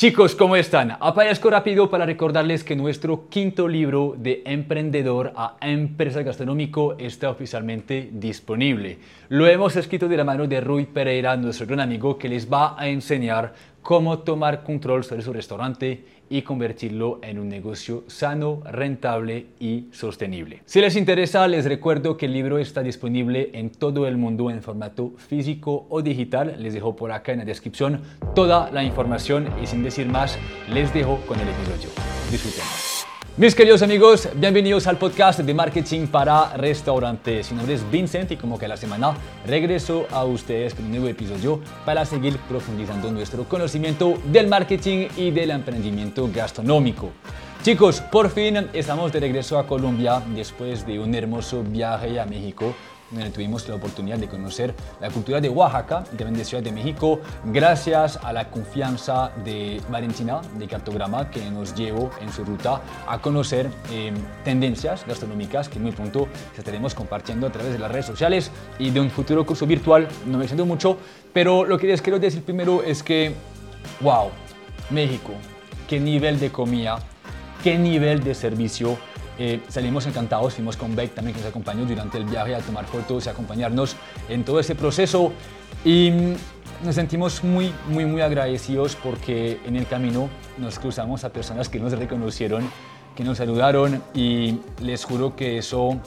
[0.00, 0.96] Chicos, ¿cómo están?
[0.98, 8.08] Aparezco rápido para recordarles que nuestro quinto libro de emprendedor a empresa gastronómico está oficialmente
[8.10, 8.96] disponible.
[9.28, 12.80] Lo hemos escrito de la mano de Rui Pereira, nuestro gran amigo, que les va
[12.80, 19.48] a enseñar cómo tomar control sobre su restaurante y convertirlo en un negocio sano, rentable
[19.58, 20.62] y sostenible.
[20.64, 24.62] Si les interesa, les recuerdo que el libro está disponible en todo el mundo en
[24.62, 26.54] formato físico o digital.
[26.58, 28.00] Les dejo por acá en la descripción
[28.34, 30.38] toda la información y sin decir más,
[30.72, 32.99] les dejo con el episodio.
[33.36, 37.50] Mis queridos amigos, bienvenidos al podcast de marketing para restaurantes.
[37.52, 39.14] Mi nombre es Vincent y como que la semana
[39.46, 45.30] regreso a ustedes con un nuevo episodio para seguir profundizando nuestro conocimiento del marketing y
[45.30, 47.10] del emprendimiento gastronómico.
[47.62, 52.74] Chicos, por fin estamos de regreso a Colombia después de un hermoso viaje a México
[53.10, 56.72] donde tuvimos la oportunidad de conocer la cultura de Oaxaca y también de Ciudad de
[56.72, 62.80] México, gracias a la confianza de Valentina de Cartograma, que nos llevó en su ruta
[63.06, 68.06] a conocer em, tendencias gastronómicas que muy pronto estaremos compartiendo a través de las redes
[68.06, 70.08] sociales y de un futuro curso virtual.
[70.26, 70.98] No me siento mucho,
[71.32, 73.34] pero lo que les quiero decir primero es que,
[74.00, 74.30] wow,
[74.90, 75.32] México,
[75.88, 76.98] qué nivel de comida,
[77.62, 78.98] qué nivel de servicio
[79.42, 82.84] eh, salimos encantados, fuimos con Beck también que nos acompañó durante el viaje a tomar
[82.84, 83.96] fotos y acompañarnos
[84.28, 85.32] en todo ese proceso.
[85.82, 91.30] Y mm, nos sentimos muy, muy, muy agradecidos porque en el camino nos cruzamos a
[91.30, 92.70] personas que nos reconocieron,
[93.16, 95.98] que nos saludaron y les juro que eso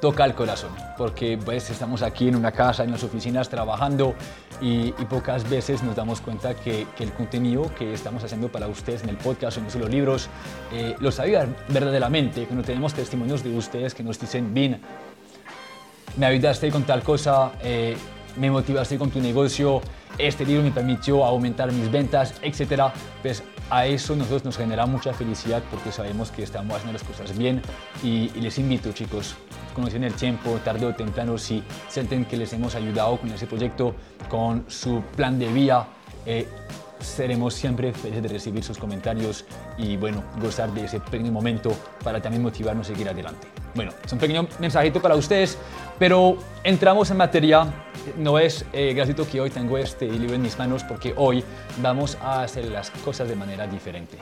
[0.00, 4.14] toca el corazón, porque pues estamos aquí en una casa, en las oficinas trabajando
[4.60, 9.10] y, pocas veces nos damos cuenta que, el contenido que estamos haciendo para ustedes en
[9.10, 10.28] el podcast o en los libros
[10.72, 14.80] eh, los ayuda verdaderamente, que no tenemos testimonios de ustedes que nos dicen, bien,
[16.16, 17.96] me ayudaste con tal cosa, eh,
[18.36, 19.80] me motivaste con tu negocio,
[20.18, 25.12] este libro me permitió aumentar mis ventas, etcétera, pues a eso nosotros nos genera mucha
[25.12, 27.60] felicidad porque sabemos que estamos haciendo las cosas bien
[28.02, 29.36] y, les invito chicos,
[29.76, 33.94] conocen el tiempo, tarde o temprano, si sienten que les hemos ayudado con ese proyecto,
[34.30, 35.86] con su plan de vida,
[36.24, 36.48] eh,
[36.98, 39.44] seremos siempre felices de recibir sus comentarios
[39.76, 43.46] y bueno, gozar de ese pequeño momento para también motivarnos a seguir adelante.
[43.74, 45.58] Bueno, es un pequeño mensajito para ustedes,
[45.98, 47.66] pero entramos en materia.
[48.16, 51.44] No es eh, gratuito que hoy tengo este libro en mis manos porque hoy
[51.82, 54.16] vamos a hacer las cosas de manera diferente.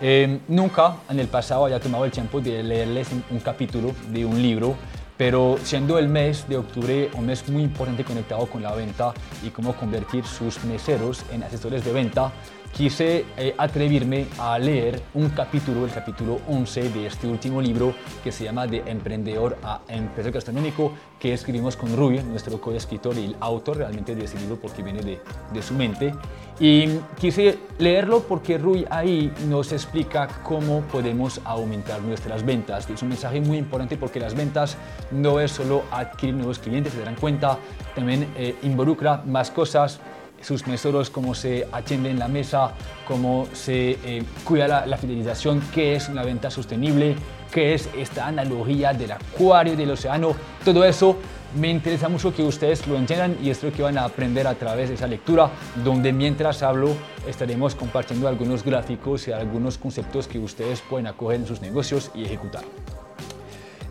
[0.00, 4.40] Eh, nunca en el pasado haya tomado el tiempo de leerles un capítulo de un
[4.40, 4.76] libro
[5.18, 9.12] pero siendo el mes de octubre un mes muy importante conectado con la venta
[9.44, 12.32] y cómo convertir sus meseros en asesores de venta,
[12.72, 18.32] quise eh, atreverme a leer un capítulo, el capítulo 11 de este último libro que
[18.32, 23.36] se llama De Emprendedor a Empresario Gastronómico, que escribimos con Rui, nuestro coescritor y el
[23.40, 25.20] autor realmente de ese libro porque viene de,
[25.52, 26.14] de su mente.
[26.60, 32.88] Y quise leerlo porque Rui ahí nos explica cómo podemos aumentar nuestras ventas.
[32.90, 34.76] Es un mensaje muy importante porque las ventas
[35.10, 37.58] no es solo adquirir nuevos clientes, se darán cuenta,
[37.94, 40.00] también eh, involucra más cosas,
[40.40, 42.72] sus mesoros, cómo se atiende en la mesa,
[43.06, 47.16] cómo se eh, cuida la, fidelización, qué es una venta sostenible,
[47.52, 50.34] qué es esta analogía del acuario del océano,
[50.64, 51.16] todo eso
[51.56, 54.90] me interesa mucho que ustedes lo entiendan y espero que van a aprender a través
[54.90, 55.50] de esa lectura,
[55.82, 56.94] donde mientras hablo
[57.26, 62.24] estaremos compartiendo algunos gráficos y algunos conceptos que ustedes pueden acoger en sus negocios y
[62.24, 62.64] ejecutar.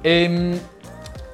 [0.03, 0.59] Em,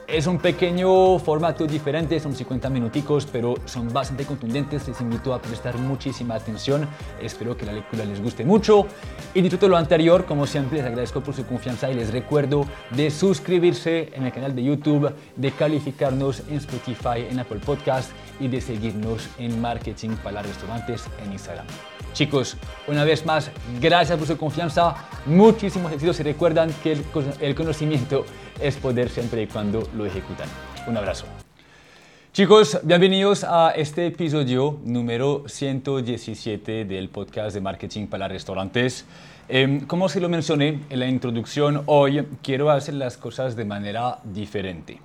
[0.08, 4.88] es un pequeño formato diferente, son 50 minuticos, pero son bastante contundentes.
[4.88, 6.88] Les invito a prestar muchísima atención.
[7.22, 8.86] Espero que la lectura les guste mucho.
[9.34, 12.66] Y dicho todo lo anterior, como siempre, les agradezco por su confianza y les recuerdo
[12.92, 18.48] de suscribirse en el canal de YouTube, de calificarnos en Spotify, en Apple Podcast y
[18.48, 21.66] de seguirnos en Marketing para Restaurantes en Instagram.
[22.14, 23.50] Chicos, una vez más,
[23.82, 26.96] gracias por su confianza, muchísimos éxitos y recuerdan que
[27.40, 28.24] el, conocimiento
[28.60, 30.48] es poder siempre y cuando lo ejecutan.
[30.88, 31.26] Un abrazo.
[32.34, 39.06] Chicos, bienvenidos a este episodio número 117 del podcast de marketing para restaurantes.
[39.48, 44.18] Em, como se lo mencioné en la introducción, hoy quiero hacer las cosas de manera
[44.24, 45.00] diferente.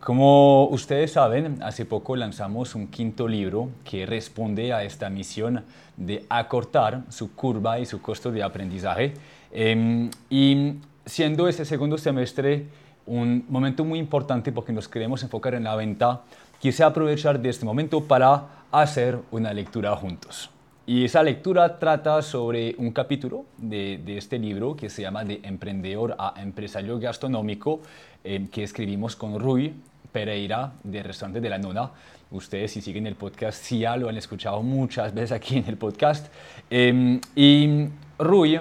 [0.00, 5.64] Como ustedes saben, hace poco lanzamos un quinto libro que responde a esta misión
[5.96, 9.14] de acortar su curva y su costo de aprendizaje.
[9.52, 10.74] Em, y
[11.06, 12.66] siendo este segundo semestre
[13.06, 16.22] un momento muy importante porque nos queremos enfocar en la venta,
[16.60, 20.50] quise aprovechar de este momento para hacer una lectura juntos.
[20.86, 26.16] Y esa lectura trata sobre un capítulo de, este libro que se llama De emprendedor
[26.18, 27.80] a empresario gastronómico,
[28.24, 29.72] em, que escribimos con Rui
[30.10, 31.90] Pereira de Restaurante de la Nona.
[32.32, 36.26] Ustedes si siguen el podcast, ya lo han escuchado muchas veces aquí en el podcast.
[36.68, 37.86] Em, y
[38.18, 38.58] Rui,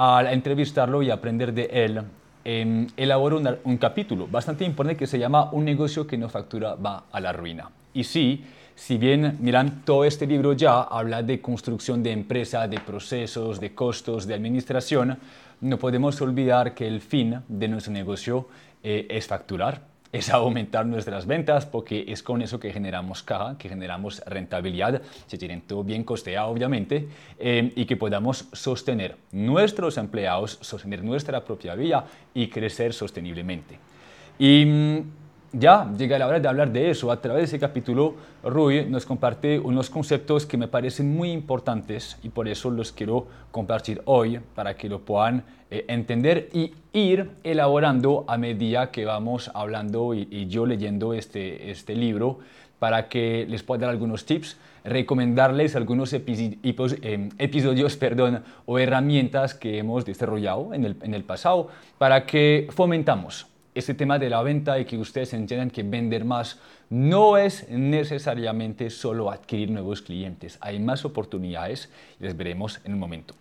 [0.00, 2.00] al entrevistarlo y aprender de él,
[2.42, 7.04] eh, elaboró un, capítulo bastante importante que se llama Un negocio que no factura va
[7.12, 7.70] a la ruina.
[7.92, 8.42] Y sí,
[8.74, 13.74] si bien, miran, todo este libro ya habla de construcción de empresa, de procesos, de
[13.74, 15.18] costos, de administración,
[15.60, 18.48] no podemos olvidar que el fin de nuestro negocio
[18.82, 23.68] eh, es facturar es aumentar nuestras ventas porque es con eso que generamos caja, que
[23.68, 27.08] generamos rentabilidad, se tienen todo bien costeado obviamente,
[27.38, 33.78] eh, y que podamos sostener nuestros empleados, sostener nuestra propia vida y crecer sosteniblemente.
[34.38, 35.19] Y mm,
[35.52, 37.10] ya llega la hora de hablar de eso.
[37.10, 38.14] A través de ese capítulo,
[38.44, 43.26] Rui nos comparte unos conceptos que me parecen muy importantes y por eso los quiero
[43.50, 49.50] compartir hoy para que lo puedan eh, entender y ir elaborando a medida que vamos
[49.54, 52.38] hablando y, yo leyendo este, este libro
[52.78, 59.78] para que les pueda dar algunos tips, recomendarles algunos eh, episodios perdón, o herramientas que
[59.78, 61.68] hemos desarrollado en el, en el pasado
[61.98, 66.58] para que fomentamos ese tema de la venta y que ustedes entiendan que vender más
[66.88, 70.58] no es necesariamente solo adquirir nuevos clientes.
[70.60, 71.88] Hay más oportunidades
[72.18, 73.34] y les veremos en un momento.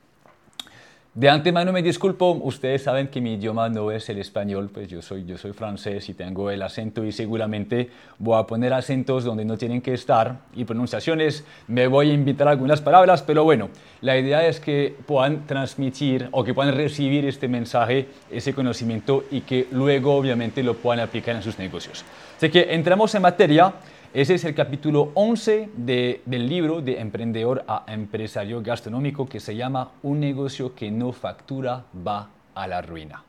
[1.20, 5.02] De antemano me disculpo, ustedes saben que mi idioma no es el español, pues yo
[5.02, 7.90] soy, yo soy francés y tengo el acento y seguramente
[8.20, 12.48] voy a poner acentos donde no tienen que estar y pronunciaciones, me voy a invitar
[12.48, 13.68] algunas palabras, pero bueno,
[14.00, 19.42] la idea es que puedan transmitir o que puedan recibir este mensaje, ese conocimiento y
[19.42, 22.06] que luego obviamente lo puedan aplicar en sus negocios.
[22.38, 23.74] Así que entramos en materia.
[24.12, 29.92] Ese es el capítulo 11 del libro de Emprendedor a Empresario Gastronómico que se llama
[30.02, 33.24] Un negocio que no factura va a la ruina.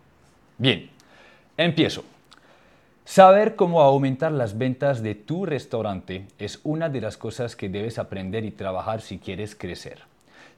[0.56, 0.88] Bien,
[1.58, 2.02] empiezo.
[3.04, 7.98] Saber cómo aumentar las ventas de tu restaurante es una de las cosas que debes
[7.98, 10.09] aprender y trabajar si quieres crecer.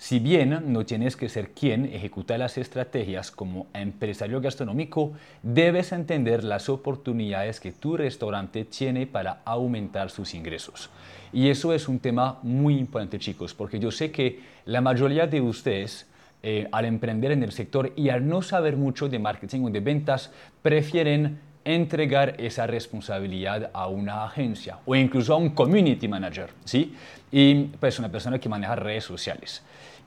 [0.03, 5.13] Si bien no tienes que ser quien ejecuta las estrategias como empresario gastronómico,
[5.45, 10.91] debes entender las oportunidades que tu restaurante tiene para aumentar sus ingresos.
[11.33, 15.41] Y eso es un tema muy importante, chicos, porque yo sé que la mayoría de
[15.41, 16.09] ustedes
[16.43, 19.79] eh, al emprender en el sector y al no saber mucho de marketing o de
[19.79, 20.33] ventas,
[20.63, 26.93] prefieren entregar esa responsabilidad a una agencia o incluso a un community manager, ¿sí?
[27.31, 29.63] Y pues una persona que maneja redes sociales.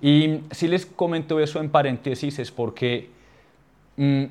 [0.05, 3.09] Y si les comento eso en paréntesis es porque
[3.97, 4.25] mm,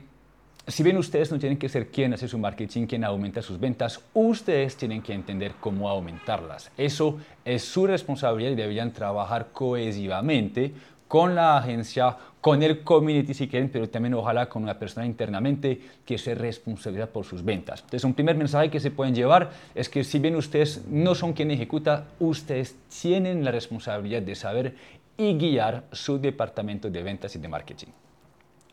[0.69, 4.01] si bien ustedes no tienen que ser quien hace su marketing, quien aumenta sus ventas,
[4.15, 6.71] ustedes tienen que entender cómo aumentarlas.
[6.79, 10.73] Eso es su responsabilidad y deberían trabajar cohesivamente
[11.09, 15.81] con la agencia, con el community si quieren, pero también ojalá con una persona internamente
[16.07, 17.81] que se responsabilidad por sus ventas.
[17.81, 21.33] Entonces, un primer mensaje que se pueden llevar es que si bien ustedes no son
[21.33, 24.77] quien ejecuta, ustedes tienen la responsabilidad de saber
[25.17, 27.89] y guiar su departamento de ventas y de marketing.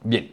[0.03, 0.31] Bien,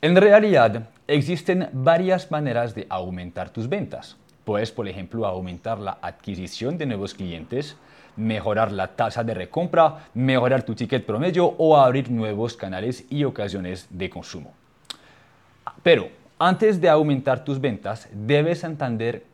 [0.00, 4.16] en realidad existen varias maneras de aumentar tus ventas.
[4.44, 7.76] Puedes, por ejemplo, aumentar la adquisición de nuevos clientes,
[8.16, 13.86] mejorar la tasa de recompra, mejorar tu ticket promedio o abrir nuevos canales y ocasiones
[13.88, 14.52] de consumo.
[15.82, 19.24] Pero antes de aumentar tus ventas, debes entender,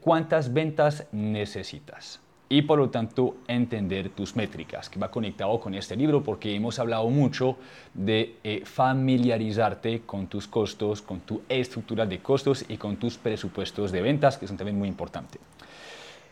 [0.00, 5.96] cuántas ventas necesitas y por lo tanto entender tus métricas, que va conectado con este
[5.96, 7.56] libro porque hemos hablado mucho
[7.94, 13.92] de eh, familiarizarte con tus costos, con tu estructura de costos y con tus presupuestos
[13.92, 15.40] de ventas, que son también muy importantes.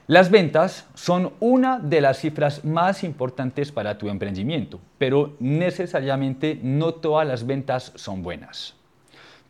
[0.08, 6.94] Las ventas son una de las cifras más importantes para tu emprendimiento, pero necesariamente no
[6.94, 8.74] todas las ventas son buenas.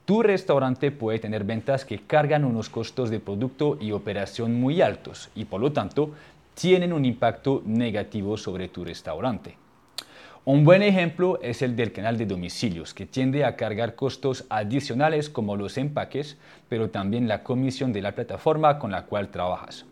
[0.04, 5.30] Tu restaurante puede tener ventas que cargan unos costos de producto y operación muy altos
[5.34, 6.10] y por lo tanto
[6.54, 9.56] tienen un impacto negativo sobre tu restaurante.
[10.44, 15.30] Un buen ejemplo es el del canal de domicilios, que tiende a cargar costos adicionales
[15.30, 16.36] como los empaques,
[16.68, 19.86] pero también la comisión de la plataforma con la cual trabajas.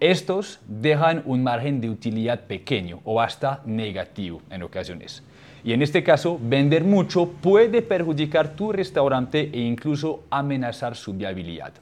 [0.00, 5.22] Estos dejan un margen de utilidad pequeño o hasta negativo en ocasiones.
[5.62, 11.74] Y en este caso, vender mucho puede perjudicar tu restaurante e incluso amenazar su viabilidad.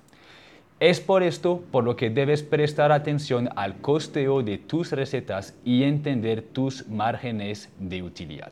[0.81, 5.83] Es por esto por lo que debes prestar atención al costeo de tus recetas y
[5.83, 8.51] entender tus márgenes de utilidad.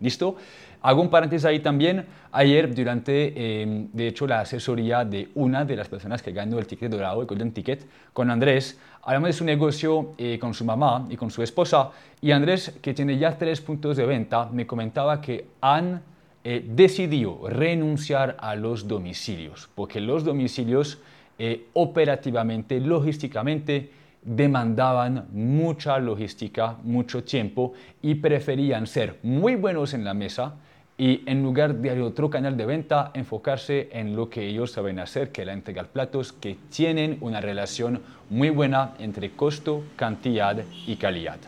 [0.00, 0.34] ¿Listo?
[0.82, 2.06] Hago un paréntesis ahí también.
[2.32, 6.66] Ayer, durante, em, de hecho, la asesoría de una de las personas que ganó el
[6.66, 11.06] ticket dorado, el Golden Ticket, con Andrés, hablamos de su negocio eh, con su mamá
[11.08, 11.90] y con su esposa.
[12.20, 16.02] Y Andrés, que tiene ya tres puntos de venta, me comentaba que han
[16.42, 20.98] eh, decidido renunciar a los domicilios, porque los domicilios
[21.42, 23.88] eh, operativamente, logísticamente,
[24.20, 30.56] demandaban mucha logística, mucho tiempo y preferían ser muy buenos en la mesa
[30.98, 35.32] y en lugar de otro canal de venta, enfocarse en lo que ellos saben hacer,
[35.32, 41.38] que era entregar platos que tienen una relación muy buena entre costo, cantidad y calidad.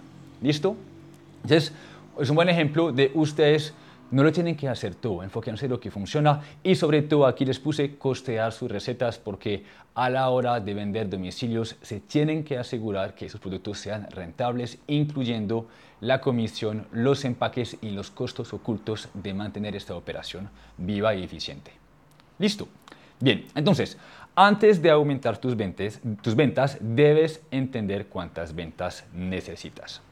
[0.41, 0.75] ¿Listo?
[1.43, 1.75] Entonces,
[2.19, 3.75] es un buen ejemplo de ustedes
[4.12, 7.45] no lo tienen que hacer todo, enfóquense en lo que funciona y sobre todo aquí
[7.45, 9.64] les puse costear sus recetas porque
[9.95, 14.78] a la hora de vender domicilios se tienen que asegurar que esos productos sean rentables,
[14.87, 15.66] incluyendo
[16.00, 21.73] la comisión, los empaques y los costos ocultos de mantener esta operación viva y eficiente.
[22.38, 22.69] Listo.
[23.21, 23.99] Bien, entonces,
[24.35, 30.02] antes de aumentar tus ventas, tus ventas debes entender cuántas ventas necesitas.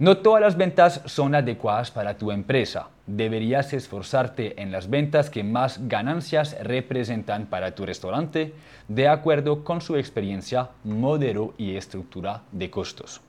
[0.00, 2.88] No todas las ventas son adecuadas para tu empresa.
[3.06, 8.54] Deberías esforzarte en las ventas que más ganancias representan para tu restaurante
[8.88, 13.20] de acuerdo con su experiencia, modelo y estructura de costos.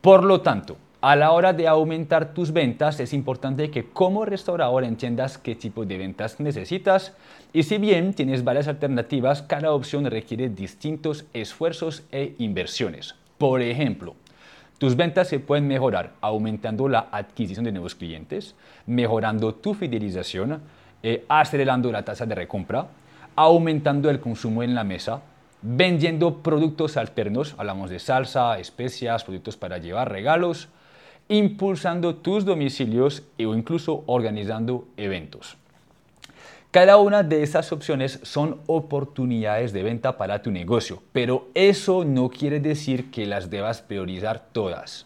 [0.00, 4.82] Por lo tanto, a la hora de aumentar tus ventas es importante que como restaurador
[4.82, 7.14] entiendas qué tipo de ventas necesitas
[7.52, 13.14] y si bien tienes varias alternativas, cada opción requiere distintos esfuerzos e inversiones.
[13.38, 14.16] Por ejemplo,
[14.80, 18.54] tus ventas se pueden mejorar aumentando la adquisición de nuevos clientes,
[18.86, 20.62] mejorando tu fidelización,
[21.02, 22.86] eh, acelerando la tasa de recompra,
[23.36, 25.20] aumentando el consumo en la mesa,
[25.60, 30.70] vendiendo productos alternos, hablamos de salsa, especias, productos para llevar regalos,
[31.28, 35.58] impulsando tus domicilios o incluso organizando eventos.
[36.70, 42.28] Cada una de esas opciones son oportunidades de venta para tu negocio, pero eso no
[42.30, 45.04] quiere decir que las debas priorizar todas.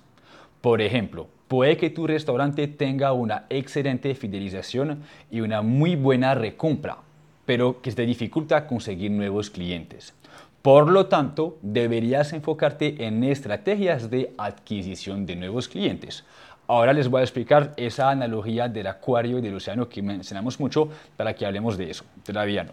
[0.61, 6.99] Por ejemplo, puede que tu restaurante tenga una excelente fidelización y una muy buena recompra,
[7.47, 10.13] pero que te dificulta conseguir nuevos clientes.
[10.61, 16.25] Por lo tanto, deberías enfocarte en estrategias de adquisición de nuevos clientes.
[16.67, 20.89] Ahora les voy a explicar esa analogía del acuario y del océano que mencionamos mucho
[21.17, 22.05] para que hablemos de eso.
[22.25, 22.73] Todavía no.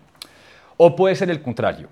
[0.78, 1.90] O puede ser el contrario.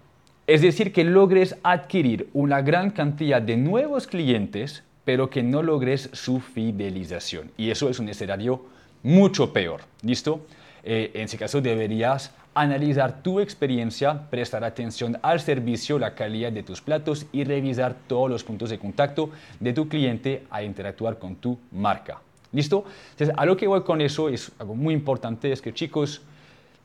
[0.48, 6.10] Es decir, que logres adquirir una gran cantidad de nuevos clientes, pero que no logres
[6.14, 7.52] su fidelización.
[7.58, 8.66] Y eso es un escenario
[9.04, 9.82] mucho peor.
[10.02, 10.42] ¿Listo?
[10.84, 16.64] Eh, en ese caso deberías analizar tu experiencia, prestar atención al servicio, la calidad de
[16.64, 21.36] tus platos y revisar todos los puntos de contacto de tu cliente a interactuar con
[21.36, 22.22] tu marca.
[22.52, 22.84] ¿Listo?
[23.12, 26.22] Entonces, a lo que voy con eso es algo muy importante, es que chicos,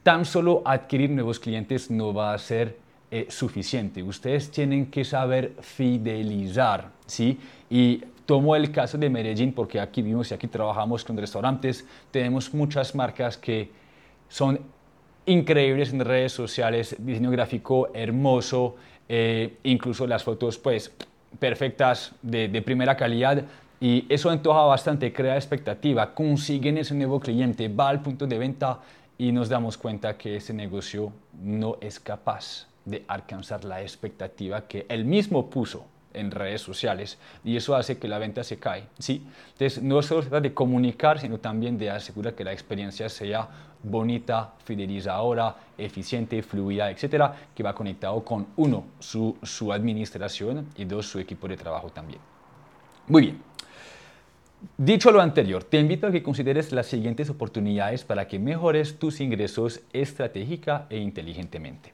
[0.02, 2.76] tan solo adquirir nuevos clientes no va a ser
[3.10, 4.02] eh, suficiente.
[4.02, 7.38] Ustedes tienen que saber fidelizar, ¿sí?
[7.70, 12.52] Y tomo el caso de Medellín porque aquí vivimos y aquí trabajamos con restaurantes, tenemos
[12.52, 13.70] muchas marcas que
[14.28, 14.60] son
[15.26, 18.76] increíbles en redes sociales, diseño gráfico hermoso,
[19.08, 20.92] eh, incluso las fotos pues
[21.38, 23.44] perfectas de, primera calidad
[23.80, 28.80] y eso antoja bastante, crea expectativa, consiguen ese nuevo cliente, va al punto de venta
[29.18, 31.12] y nos damos cuenta que ese negocio
[31.42, 37.56] no es capaz de alcanzar la expectativa que él mismo puso en redes sociales y
[37.56, 38.84] eso hace que la venta se cae.
[38.98, 39.26] ¿sí?
[39.52, 43.48] Entonces, no solo se trata de comunicar, sino también de asegurar que la experiencia sea
[43.82, 51.06] bonita, fidelizadora, eficiente, fluida, etcétera, que va conectado con uno, su, su administración y dos,
[51.06, 52.20] su equipo de trabajo también.
[53.06, 53.54] Muy bien.
[54.78, 59.20] Dicho lo anterior, te invito a que consideres las siguientes oportunidades para que mejores tus
[59.20, 61.92] ingresos estratégica e inteligentemente.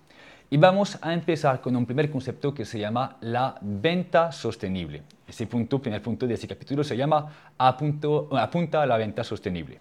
[0.52, 5.02] Y vamos a empezar con un primer concepto que se llama la venta sostenible.
[5.28, 9.78] Ese punto, primer punto de este capítulo se llama apunta a la venta sostenible.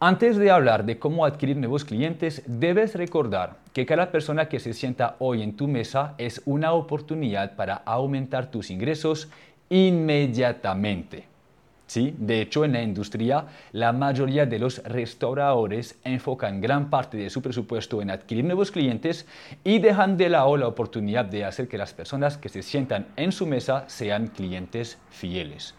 [0.00, 4.74] Antes de hablar de cómo adquirir nuevos clientes, debes recordar que cada persona que se
[4.74, 9.28] sienta hoy en tu mesa es una oportunidad para aumentar tus ingresos
[9.70, 11.33] inmediatamente.
[11.86, 12.14] ¿Sí?
[12.18, 17.42] De hecho, en la industria, la mayoría de los restauradores enfocan gran parte de su
[17.42, 19.26] presupuesto en adquirir nuevos clientes
[19.64, 23.32] y dejan de lado la oportunidad de hacer que las personas que se sientan en
[23.32, 25.74] su mesa sean clientes fieles.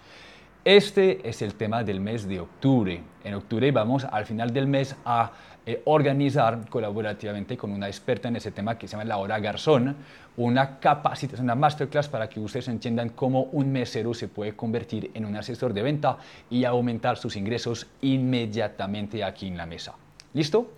[0.64, 3.02] Este es el tema del mes de octubre.
[3.24, 5.32] En octubre vamos al final del mes a
[5.68, 9.96] eh, organizar colaborativamente con una experta en ese tema que se llama Laura Garzón,
[10.38, 15.26] una capacitación, una masterclass para que ustedes entiendan cómo un mesero se puede convertir en
[15.26, 16.18] un asesor de venta
[16.50, 19.94] y aumentar sus ingresos inmediatamente aquí en la mesa.
[20.34, 20.72] ¿Listo?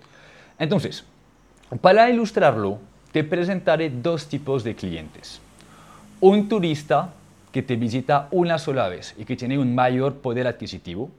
[0.60, 1.04] Entonces,
[1.82, 2.80] para ilustrarlo,
[3.12, 5.42] te presentaré dos tipos de clientes.
[6.20, 7.14] Un turista
[7.52, 11.10] que te visita una sola vez y que tiene un mayor poder adquisitivo,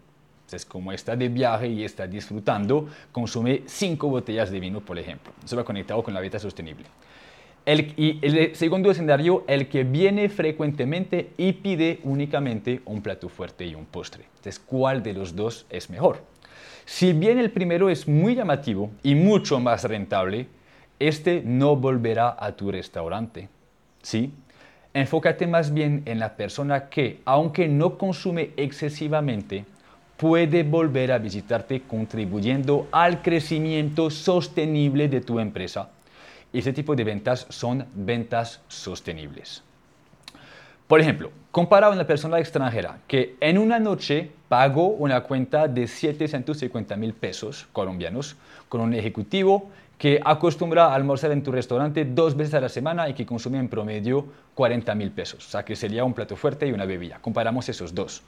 [0.40, 5.32] entonces como está de viaje y está disfrutando, consume cinco botellas de vino, por ejemplo.
[5.44, 6.84] Eso va conectado con la vida sostenible.
[7.68, 13.66] El, y el segundo escenario, el que viene frecuentemente y pide únicamente un plato fuerte
[13.66, 14.24] y un postre.
[14.24, 16.22] Entonces, ¿cuál de los dos es mejor?
[16.86, 20.46] Si bien el primero es muy llamativo y mucho más rentable,
[20.98, 23.50] este no volverá a tu restaurante.
[24.00, 24.32] ¿Sí?
[24.94, 29.66] Enfócate más bien en la persona que, aunque no consume excesivamente,
[30.16, 35.90] puede volver a visitarte contribuyendo al crecimiento sostenible de tu empresa.
[36.52, 39.62] Ese tipo de ventas son ventas sostenibles.
[40.86, 45.86] Por ejemplo, compara a una persona extranjera que en una noche pagó una cuenta de
[45.86, 48.36] 750 mil pesos colombianos
[48.70, 53.08] con un ejecutivo que acostumbra a almorzar en tu restaurante dos veces a la semana
[53.08, 55.46] y que consume en promedio 40 mil pesos.
[55.46, 57.18] O sea, que sería un plato fuerte y una bebida.
[57.20, 58.22] Comparamos esos dos.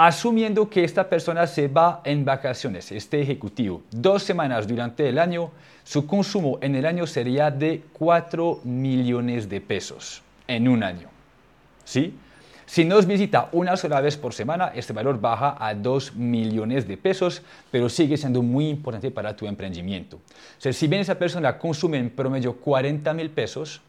[0.00, 5.50] Asumiendo que esta persona se va en vacaciones, este ejecutivo, dos semanas durante el año,
[5.82, 11.08] su consumo en el año sería de 4 millones de pesos en un año.
[11.84, 12.14] ¿Sí?
[12.64, 16.96] Si nos visita una sola vez por semana, este valor baja a 2 millones de
[16.96, 20.18] pesos, pero sigue siendo muy importante para tu emprendimiento.
[20.18, 23.80] O sea, si bien esa persona consume en promedio 40 mil pesos,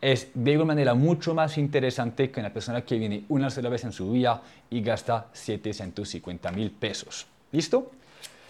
[0.00, 3.84] es de una manera mucho más interesante que una persona que viene una sola vez
[3.84, 7.26] en su vida y gasta 750 mil pesos.
[7.52, 7.90] ¿Listo?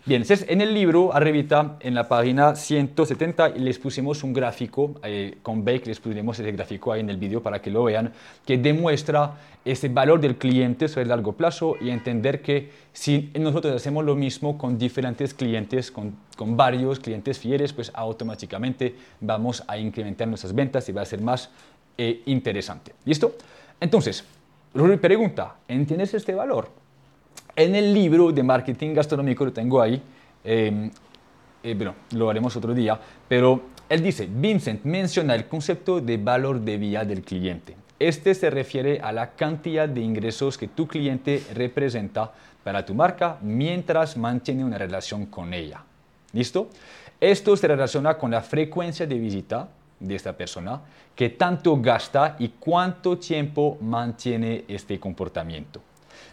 [0.06, 5.38] Bien, entonces en el libro, arribita, en la página 170, les pusimos un gráfico, eh,
[5.42, 8.12] con Bake les pusimos ese gráfico ahí en el vídeo para que lo vean,
[8.46, 9.34] que demuestra
[9.64, 14.14] ese valor del cliente sobre el largo plazo y entender que si nosotros hacemos lo
[14.14, 20.54] mismo con diferentes clientes, con, con varios clientes fieles, pues automáticamente vamos a incrementar nuestras
[20.54, 21.50] ventas y va a ser más
[21.98, 22.94] eh, interesante.
[23.04, 23.34] ¿Listo?
[23.80, 24.24] Entonces,
[24.72, 26.85] Ruri pregunta, ¿entiendes este valor?
[27.58, 30.02] En el libro de marketing gastronómico lo tengo ahí,
[30.44, 30.90] em,
[31.62, 36.60] eh, bueno, lo haremos otro día, pero él dice, Vincent menciona el concepto de valor
[36.60, 37.74] de vida del cliente.
[37.98, 42.30] Este se refiere a la cantidad de ingresos que tu cliente representa
[42.62, 45.82] para tu marca mientras mantiene una relación con ella.
[46.34, 46.68] ¿Listo?
[47.18, 49.66] Esto se relaciona con la frecuencia de visita
[49.98, 50.82] de esta persona,
[51.14, 55.80] que tanto gasta y cuánto tiempo mantiene este comportamiento.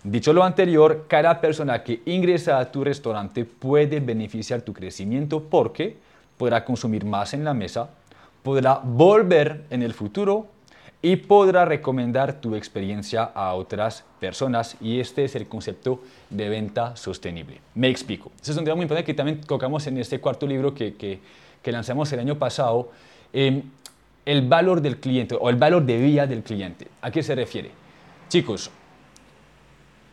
[0.03, 5.95] Dicho lo anterior, cada persona que ingresa a tu restaurante puede beneficiar tu crecimiento porque
[6.37, 7.89] podrá consumir más en la mesa,
[8.43, 10.47] podrá volver en el futuro
[11.01, 16.97] y podrá recomendar tu experiencia a otras personas y este es el concepto de venta
[16.97, 17.61] sostenible.
[17.75, 18.31] Me explico.
[18.41, 21.71] Ese es un tema muy importante que también tocamos en este cuarto libro que, que,
[21.71, 22.91] lanzamos el año pasado.
[23.31, 23.63] Em,
[24.25, 26.87] el valor del cliente o el valor de vida del cliente.
[27.01, 27.71] ¿A qué se refiere?
[28.29, 28.71] Chicos,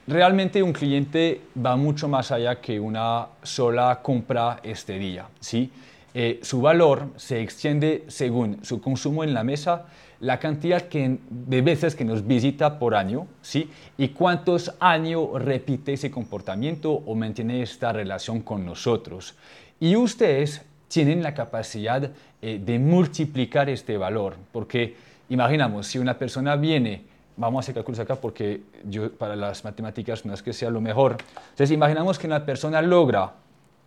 [0.06, 5.26] Realmente un cliente va mucho más allá que una sola compra este día.
[5.38, 5.70] ¿sí?
[6.14, 9.86] Eh, su valor se extiende según su consumo en la mesa,
[10.20, 13.70] la cantidad de veces que nos visita por año ¿sí?
[13.96, 19.36] y cuántos años repite ese comportamiento o mantiene esta relación con nosotros.
[19.78, 22.10] Y ustedes tienen la capacidad
[22.42, 24.96] eh, de multiplicar este valor, porque
[25.28, 27.04] imaginamos, si una persona viene
[27.40, 30.80] vamos a hacer cálculos acá porque yo para las matemáticas no es que sea lo
[30.80, 31.16] mejor.
[31.50, 33.32] Entonces imaginamos que una persona logra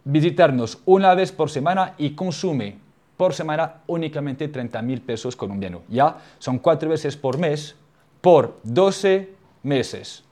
[0.03, 2.77] visitarnos una vez por semana y consume
[3.15, 5.81] por semana únicamente 30 mil pesos colombianos.
[5.87, 7.75] Ya son cuatro veces por mes
[8.21, 9.29] por 12
[9.61, 10.23] meses.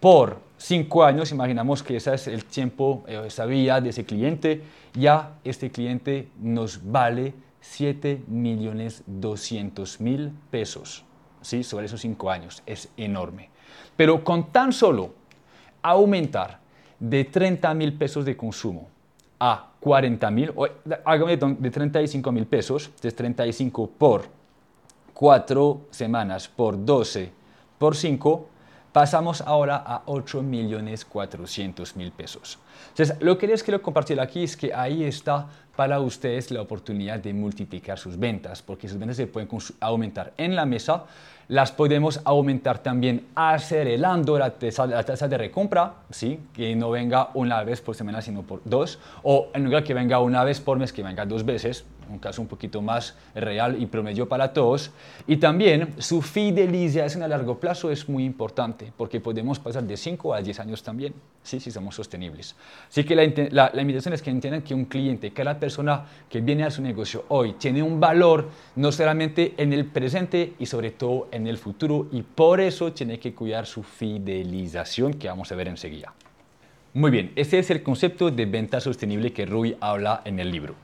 [0.00, 4.62] Por cinco años, imaginamos que ese es el tiempo, eh, esa vía de ese cliente,
[4.94, 11.04] ya este cliente nos vale 7 millones 200 mil pesos.
[11.44, 11.62] ¿Sí?
[11.62, 12.62] sobre esos cinco años.
[12.66, 13.50] Es enorme.
[13.96, 15.14] Pero con tan solo
[15.82, 16.58] aumentar
[16.98, 18.88] de 30 mil pesos de consumo
[19.38, 20.52] a 40 mil,
[21.04, 24.24] hágame de 35 mil pesos, de 35 por
[25.12, 27.32] 4 semanas por 12
[27.78, 28.48] por 5,
[28.94, 32.60] pasamos ahora a 8 millones 400 mil pesos.
[32.90, 37.18] Entonces, lo que les quiero compartir aquí es que ahí está para ustedes la oportunidad
[37.18, 39.48] de multiplicar sus ventas, porque sus ventas se pueden
[39.80, 41.06] aumentar en la mesa,
[41.48, 46.38] las podemos aumentar también acelerando la tasa, la tasa de recompra, ¿sí?
[46.52, 50.20] que no venga una vez por semana, sino por dos, o en lugar que venga
[50.20, 53.86] una vez por mes, que venga dos veces, un caso un poquito más real y
[53.86, 54.90] promedio para todos.
[55.26, 60.34] Y también su fidelización a largo plazo es muy importante, porque podemos pasar de 5
[60.34, 61.60] a 10 años también, ¿sí?
[61.60, 62.54] si somos sostenibles.
[62.88, 66.64] Así que la, la, invitación es que entiendan que un cliente, cada persona que viene
[66.64, 71.28] a su negocio hoy, tiene un valor no solamente en el presente y sobre todo
[71.30, 75.68] en el futuro, y por eso tiene que cuidar su fidelización, que vamos a ver
[75.68, 76.12] enseguida.
[76.94, 80.76] Muy bien, ese es el concepto de venta sostenible que Rui habla en el libro.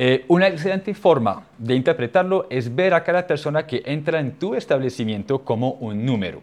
[0.00, 4.54] Eh, una excelente forma de interpretarlo es ver a cada persona que entra en tu
[4.54, 6.40] establecimiento como un número.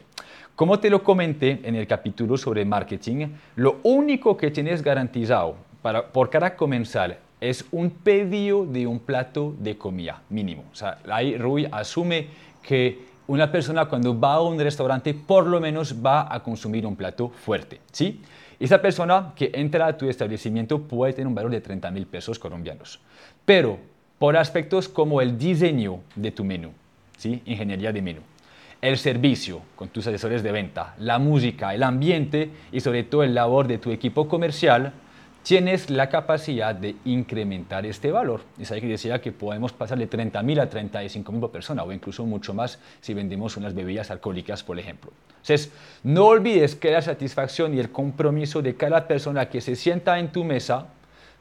[0.57, 6.05] Como te lo comenté en el capítulo sobre marketing, lo único que tienes garantizado para,
[6.05, 10.65] por cada comensal es un pedido de un plato de comida mínimo.
[10.73, 12.27] O sea, ahí Rui asume
[12.61, 16.97] que una persona cuando va a un restaurante por lo menos va a consumir un
[16.97, 18.21] plato fuerte, ¿sí?
[18.59, 22.39] Esa persona que entra a tu establecimiento puede tener un valor de 30 mil pesos
[22.39, 23.01] colombianos,
[23.45, 23.79] pero
[24.19, 26.71] por aspectos como el diseño de tu menú,
[27.17, 27.41] ¿sí?
[27.45, 28.21] ingeniería de menú,
[28.81, 33.33] el servicio con tus asesores de venta, la música, el ambiente y sobre todo el
[33.33, 34.93] labor de tu equipo comercial,
[35.45, 38.41] tienes la capacidad de incrementar este valor.
[38.59, 42.25] Es ahí que decía que podemos pasar de 30.000 a 35.000 por persona o incluso
[42.25, 45.11] mucho más si vendemos unas bebidas alcohólicas, por ejemplo.
[45.29, 45.71] Entonces,
[46.03, 50.31] no olvides que la satisfacción y el compromiso de cada persona que se sienta en
[50.31, 50.87] tu mesa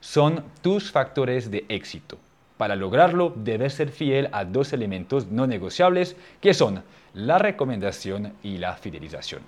[0.04, 2.18] son tus factores de éxito.
[2.58, 6.82] Para lograrlo, debes ser fiel a dos elementos no negociables que son
[7.14, 9.40] la recomendación y la fidelización.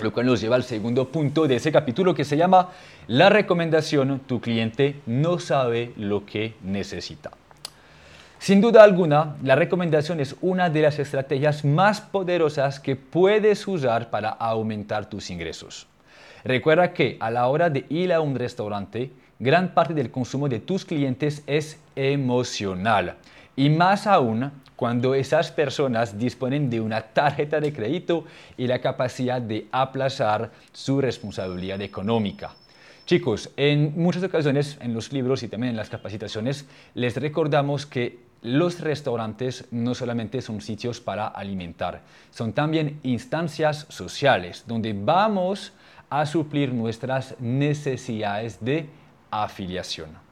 [0.00, 2.70] Lo cual nos lleva al segundo punto de ese capítulo que se llama
[3.06, 7.30] La recomendación, tu cliente no sabe lo que necesita.
[8.40, 14.10] Sin duda alguna, la recomendación es una de las estrategias más poderosas que puedes usar
[14.10, 15.86] para aumentar tus ingresos.
[16.42, 20.60] Recuerda que a la hora de ir a un restaurante, gran parte del consumo de
[20.60, 23.16] tus clientes es emocional.
[23.56, 28.24] Y más aún cuando esas personas disponen de una tarjeta de crédito
[28.56, 32.52] y la capacidad de aplazar su responsabilidad económica.
[33.06, 38.26] Chicos, en muchas ocasiones en los libros y también en las capacitaciones les recordamos que
[38.42, 45.72] los restaurantes no solamente son sitios para alimentar, son también instancias sociales donde vamos
[46.10, 48.88] a suplir nuestras necesidades de
[49.30, 50.26] afiliación.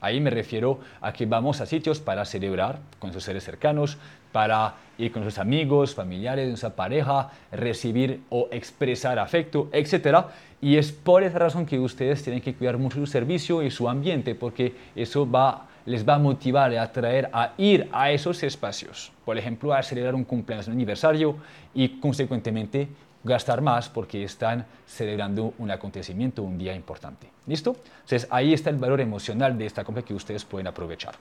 [0.00, 3.98] Ahí me refiero a que vamos a sitios para celebrar con sus seres cercanos,
[4.30, 10.26] para ir con sus amigos, familiares, nuestra pareja, recibir o expresar afecto, etc.
[10.60, 13.88] Y es por esa razón que ustedes tienen que cuidar mucho su servicio y su
[13.88, 19.10] ambiente, porque eso va, les va a motivar y atraer a ir a esos espacios.
[19.24, 21.36] Por ejemplo, a celebrar un cumpleaños, un aniversario
[21.74, 22.88] y consecuentemente
[23.28, 27.28] gastar más porque están celebrando un acontecimiento, un día importante.
[27.46, 27.76] ¿Listo?
[28.02, 31.14] Entonces ahí está el valor emocional de esta compra que ustedes pueden aprovechar.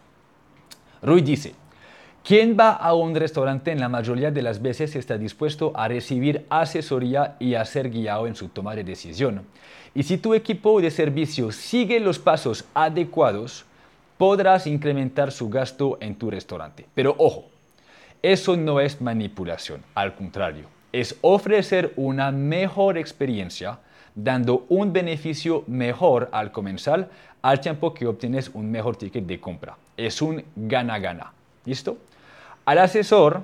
[1.04, 1.54] Rui dice,
[2.24, 6.46] ¿quién va a un restaurante en la mayoría de las veces está dispuesto a recibir
[6.50, 9.44] asesoría y a ser guiado en su toma de decisión?
[9.94, 13.66] Y si tu equipo de servicio sigue los pasos adecuados,
[14.18, 16.86] podrás incrementar su gasto en tu restaurante.
[16.96, 17.46] Pero ojo,
[18.24, 23.80] eso no es manipulación, al contrario es ofrecer una mejor experiencia
[24.16, 27.10] dando un beneficio mejor al comensal
[27.42, 29.78] al tiempo que obtienes un mejor ticket de compra.
[29.96, 31.32] Es un gana-gana.
[31.66, 31.98] ¿Listo?
[32.66, 33.44] Al asesor,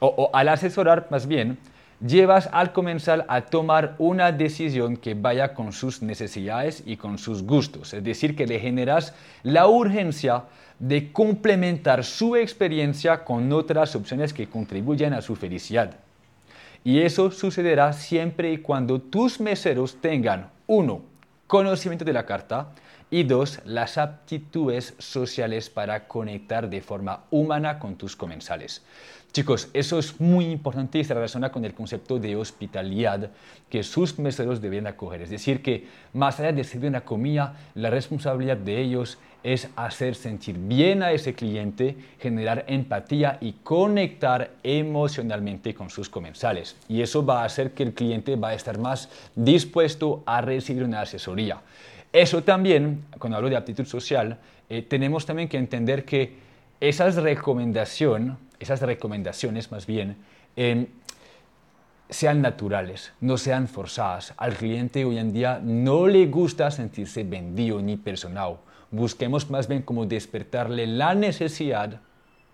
[0.00, 1.58] o, al asesorar más bien,
[2.06, 7.42] llevas al comensal a tomar una decisión que vaya con sus necesidades y con sus
[7.42, 7.94] gustos.
[7.94, 10.44] Es decir, que le generas la urgencia
[10.78, 15.96] de complementar su experiencia con otras opciones que contribuyen a su felicidad.
[16.84, 21.02] Y eso sucederá siempre y cuando tus meseros tengan, uno,
[21.46, 22.72] conocimiento de la carta
[23.12, 28.82] y dos, las aptitudes sociales para conectar de forma humana con tus comensales.
[29.32, 33.30] Chicos, eso es muy importante y se relaciona con el concepto de hospitalidad
[33.68, 35.20] que sus meseros deben acoger.
[35.20, 40.14] Es decir, que más allá de servir una comida, la responsabilidad de ellos es hacer
[40.14, 46.76] sentir bien a ese cliente, generar empatía y conectar emocionalmente con sus comensales.
[46.88, 50.84] Y eso va a hacer que el cliente va a estar más dispuesto a recibir
[50.84, 51.60] una asesoría.
[52.12, 56.36] Eso también, cuando hablo de aptitud social, eh, tenemos también que entender que
[56.80, 60.16] esas, recomendación, esas recomendaciones más bien
[60.56, 60.88] em,
[62.10, 64.34] sean naturales, no sean forzadas.
[64.36, 68.58] Al cliente hoy en día no le gusta sentirse vendido ni personal.
[68.90, 72.00] Busquemos más bien como despertarle la necesidad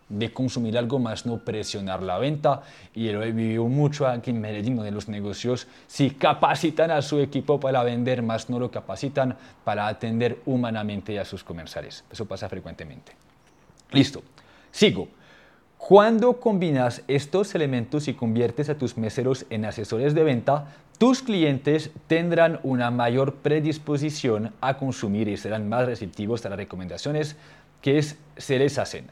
[0.08, 2.62] de consumir algo más, no presionar la venta.
[2.94, 7.20] Y lo he vivido mucho aquí en Medellín, de los negocios si capacitan a su
[7.20, 12.04] equipo para vender, más no lo capacitan para atender humanamente a sus comensales.
[12.10, 13.12] Eso pasa frecuentemente.
[13.90, 14.22] Listo.
[14.70, 15.08] Sigo.
[15.78, 21.92] Cuando combinas estos elementos y conviertes a tus meseros en asesores de venta, tus clientes
[22.08, 27.36] tendrán una mayor predisposición a consumir y serán más receptivos a las recomendaciones
[27.80, 29.06] que se les hacen.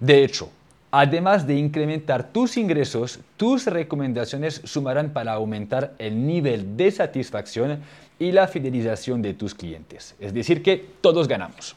[0.00, 0.50] De hecho,
[0.90, 7.80] además de incrementar tus ingresos, tus recomendaciones sumarán para aumentar el nivel de satisfacción
[8.18, 10.14] y la fidelización de tus clientes.
[10.20, 11.76] Es decir, que todos ganamos.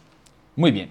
[0.55, 0.89] Muy bien.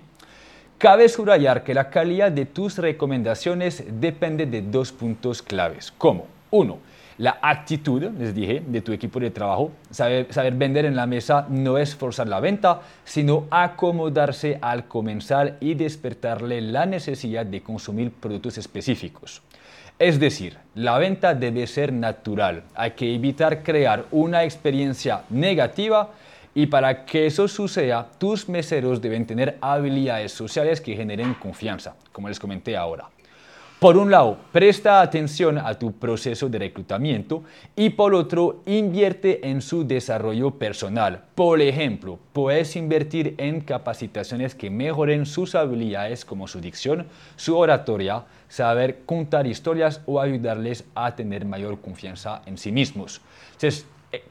[0.78, 5.92] Cabe subrayar que la calidad de tus recomendaciones depende de dos puntos claves.
[5.96, 6.26] ¿Cómo?
[6.50, 6.78] Uno,
[7.18, 9.72] la actitud, les dije, de tu equipo de trabajo.
[9.90, 15.74] Saber, vender en la mesa no es forzar la venta, sino acomodarse al comenzar y
[15.74, 19.42] despertarle la necesidad de consumir productos específicos.
[19.98, 22.64] Es decir, la venta debe ser natural.
[22.74, 26.11] Hay que evitar crear una experiencia negativa
[26.55, 32.29] y para que eso suceda, tus meseros deben tener habilidades sociales que generen confianza, como
[32.29, 33.09] les comenté ahora.
[33.78, 37.42] Por un lado, presta atención a tu proceso de reclutamiento
[37.76, 41.24] y por otro, invierte en su desarrollo personal.
[41.34, 48.24] Por ejemplo, puedes invertir en capacitaciones que mejoren sus habilidades como su dicción, su oratoria,
[48.48, 53.20] saber contar historias o ayudarles a tener mayor confianza en sí mismos.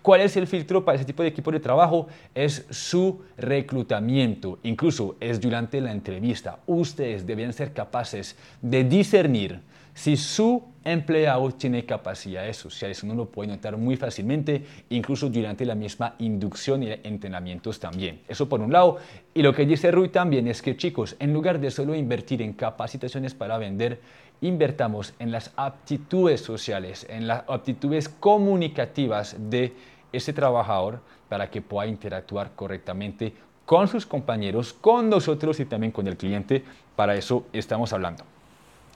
[0.02, 2.08] ¿Cuál es el filtro para ese tipo de equipo de trabajo?
[2.34, 4.60] Es su reclutamiento.
[4.64, 6.60] Incluso es durante la entrevista.
[6.68, 9.62] Ustedes deben ser capaces de discernir
[9.96, 13.02] si su empleado tiene capacidades sociales.
[13.02, 18.22] Uno lo puede notar muy fácilmente, incluso durante la misma inducción y entrenamientos también.
[18.28, 18.98] Eso por un lado.
[19.34, 22.54] Y lo que dice Rui también es que chicos, en lugar de solo invertir en
[22.54, 24.00] capacitaciones para vender,
[24.42, 29.74] invertamos en las aptitudes sociales, en las aptitudes comunicativas de
[30.12, 33.34] ese trabajador para que pueda interactuar correctamente
[33.66, 36.64] con sus compañeros, con nosotros y también con el cliente.
[36.96, 38.24] Para eso estamos hablando.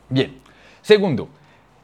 [0.10, 0.40] Bien,
[0.82, 1.28] segundo,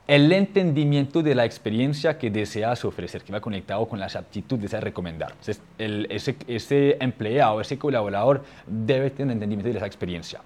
[0.07, 4.79] el entendimiento de la experiencia que deseas ofrecer, que va conectado con las aptitudes a
[4.79, 5.33] recomendar.
[5.77, 10.41] ese, ese empleado, ese colaborador debe tener entendimiento de esa experiencia.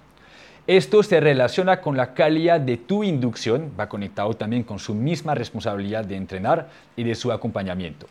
[0.66, 5.34] Esto se relaciona con la calidad de tu inducción, va conectado también con su misma
[5.34, 8.06] responsabilidad de entrenar y de su acompañamiento.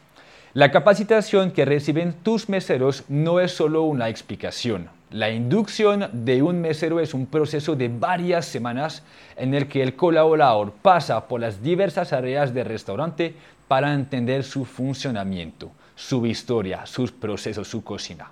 [0.53, 4.89] La capacitación que reciben tus meseros no es solo una explicación.
[5.11, 9.03] La inducción de un mesero es un proceso de varias semanas
[9.37, 13.35] en el que el colaborador pasa por las diversas áreas del restaurante
[13.67, 18.31] para entender su funcionamiento, su historia, sus procesos, su cocina.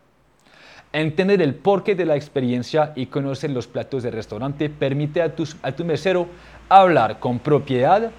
[0.94, 5.72] Entender el porqué de la experiencia y conocer los platos del restaurante permite a, a
[5.74, 6.28] tu mesero
[6.70, 8.12] hablar con propiedad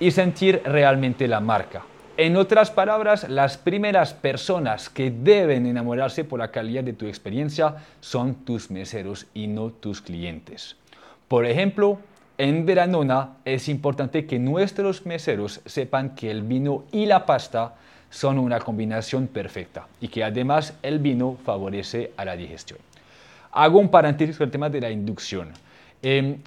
[0.00, 1.82] y sentir realmente la marca.
[2.18, 7.76] En otras palabras, las primeras personas que deben enamorarse por la calidad de tu experiencia
[8.00, 10.76] son tus meseros y no tus clientes.
[11.28, 11.98] Por ejemplo,
[12.38, 17.74] en Veranona es importante que nuestros meseros sepan que el vino y la pasta
[18.16, 22.78] son una combinación perfecta y que además el vino favorece a la digestión.
[23.52, 25.52] Hago un paréntesis sobre el tema de la inducción.
[26.02, 26.38] Eh,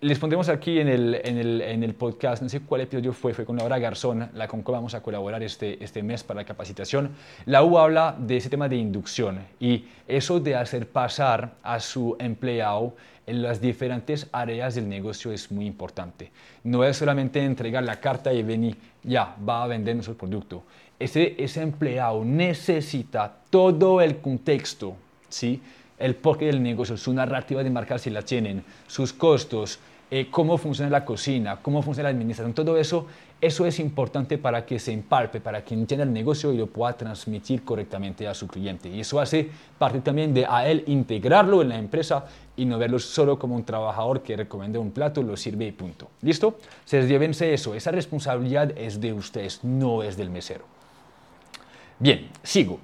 [0.00, 3.32] les pondremos aquí en el, en, el, en el, podcast, no sé cuál episodio fue,
[3.32, 6.44] fue con Laura Garzón, la con que vamos a colaborar este, este mes para la
[6.44, 7.10] capacitación.
[7.46, 12.16] La U habla de ese tema de inducción y eso de hacer pasar a su
[12.18, 12.94] empleado
[13.28, 16.32] en las diferentes áreas del negocio es muy importante.
[16.64, 20.62] No es solamente entregar la carta y venir, ya, va a vender nuestro producto.
[20.98, 24.96] Ese, ese empleado necesita todo el contexto,
[25.28, 25.62] ¿sí?
[25.98, 29.78] el porqué del negocio, su narrativa de marca si la tienen, sus costos,
[30.10, 33.06] eh, cómo funciona la cocina, cómo funciona la administración, todo eso,
[33.40, 36.94] eso es importante para que se empalpe, para que entienda el negocio y lo pueda
[36.94, 38.88] transmitir correctamente a su cliente.
[38.88, 42.24] Y eso hace parte también de a él integrarlo en la empresa
[42.56, 46.08] y no verlo solo como un trabajador que recomienda un plato, lo sirve y punto.
[46.22, 46.58] ¿Listo?
[46.86, 50.77] Se llévense eso, esa responsabilidad es de ustedes, no es del mesero.
[52.00, 52.78] Bien, sigo.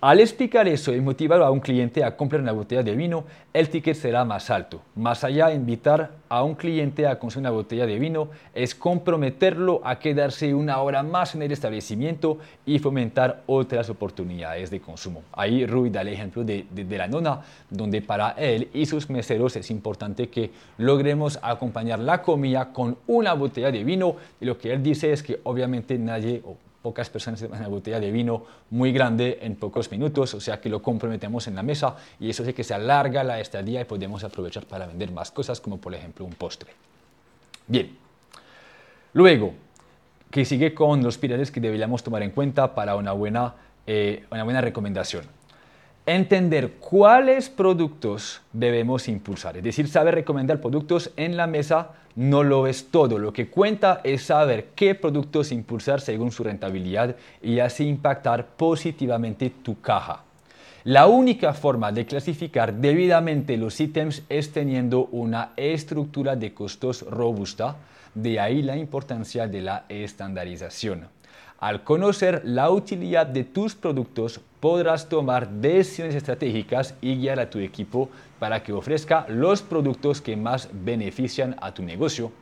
[0.00, 3.68] Al explicar eso y motivar a un cliente a comprar una botella de vino, el
[3.68, 4.82] ticket será más alto.
[4.96, 9.80] Más allá de invitar a un cliente a consumir una botella de vino, es comprometerlo
[9.84, 15.22] a quedarse una hora más en el establecimiento y fomentar otras oportunidades de consumo.
[15.32, 19.70] Ahí Rui da el ejemplo de, la nona, donde para él y sus meseros es
[19.70, 24.82] importante que logremos acompañar la comida con una botella de vino y lo que él
[24.82, 26.42] dice es que obviamente nadie
[26.82, 30.68] pocas personas se una botella de vino muy grande en pocos minutos, o sea que
[30.68, 34.24] lo comprometemos en la mesa y eso hace que se alarga la estadía y podemos
[34.24, 36.72] aprovechar para vender más cosas, como por ejemplo un postre.
[37.68, 37.96] Bien,
[39.12, 39.54] luego,
[40.30, 43.54] que sigue con los pilares que deberíamos tomar en cuenta para una buena,
[43.86, 45.24] eh, una buena recomendación
[46.06, 49.56] entender cuáles productos debemos impulsar.
[49.56, 53.18] Es decir, saber recomendar productos en la mesa no lo es todo.
[53.18, 59.50] Lo que cuenta es saber qué productos impulsar según su rentabilidad y así impactar positivamente
[59.50, 60.24] tu caja.
[60.84, 67.76] La única forma de clasificar debidamente los ítems es teniendo una estructura de costos robusta,
[68.14, 71.06] de ahí la importancia de la estandarización.
[71.62, 77.60] Al conocer la utilidad de tus productos, podrás tomar decisiones estratégicas y guiar a tu
[77.60, 82.32] equipo para que ofrezca los productos que más benefician a tu negocio.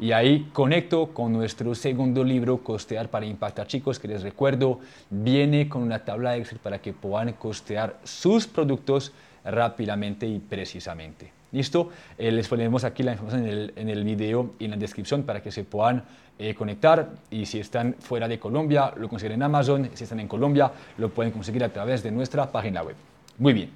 [0.00, 4.80] Y ahí conecto con nuestro segundo libro, Costear para Impactar Chicos, que les recuerdo,
[5.10, 9.12] viene con una tabla Excel para que puedan costear sus productos
[9.44, 11.30] rápidamente y precisamente.
[11.52, 11.90] ¿Listo?
[12.16, 15.24] Eh, les ponemos aquí la información en el, en el, video y en la descripción
[15.24, 16.04] para que se puedan
[16.42, 20.26] eh, conectar y si están fuera de Colombia lo consiguen en Amazon, si están en
[20.26, 22.96] Colombia lo pueden conseguir a través de nuestra página web.
[23.38, 23.70] Muy bien.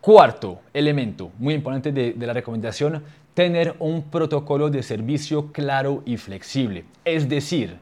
[0.00, 3.04] Cuarto elemento muy importante de, de la recomendación,
[3.34, 6.84] tener un protocolo de servicio claro y flexible.
[7.04, 7.76] Es decir,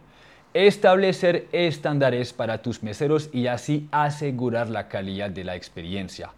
[0.53, 6.33] establecer estándares para tus meseros y así asegurar la calidad de la experiencia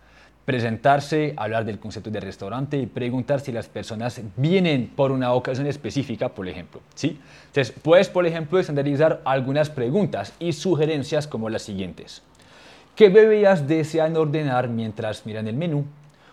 [0.44, 5.66] presentarse, hablar del concepto de restaurante y preguntar si las personas vienen por una ocasión
[5.66, 6.80] específica, por ejemplo.
[6.94, 7.20] ¿sí?
[7.46, 12.22] Entonces, puedes, por ejemplo, estandarizar algunas preguntas y sugerencias como las siguientes.
[12.96, 15.84] ¿Qué bebidas desean ordenar mientras miran el menú?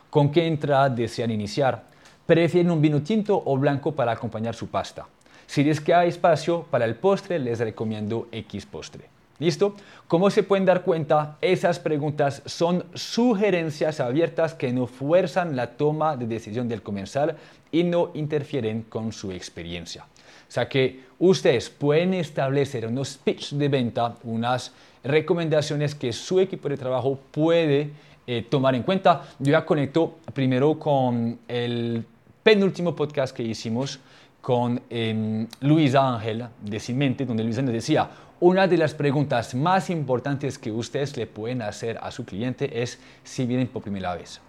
[0.10, 1.84] ¿Con qué entrada desean iniciar?
[2.26, 5.08] ¿Prefieren un vino tinto o blanco para acompañar su pasta?
[5.46, 9.19] Si les queda espacio para el postre, les recomiendo X postre.
[9.40, 9.74] ¿Listo?
[10.08, 16.18] Como se pueden dar cuenta, esas preguntas son sugerencias abiertas que no fuerzan la toma
[16.18, 17.38] de decisión del comensal
[17.72, 20.04] y no interfieren con su experiencia.
[20.04, 24.74] O sea que ustedes pueden establecer unos pitch de venta, unas
[25.04, 27.92] recomendaciones que su equipo de trabajo puede
[28.28, 29.24] eh, tomar en cuenta.
[29.40, 32.04] Yo ya conecto primero con el
[32.44, 34.00] penúltimo podcast que hicimos
[34.42, 38.10] con eh, Luisa Ángel de Cimente, donde Luisa nos decía,
[38.42, 43.00] una de las preguntas más importantes que ustedes le pueden hacer a su cliente es
[43.24, 44.40] si vienen por primera vez.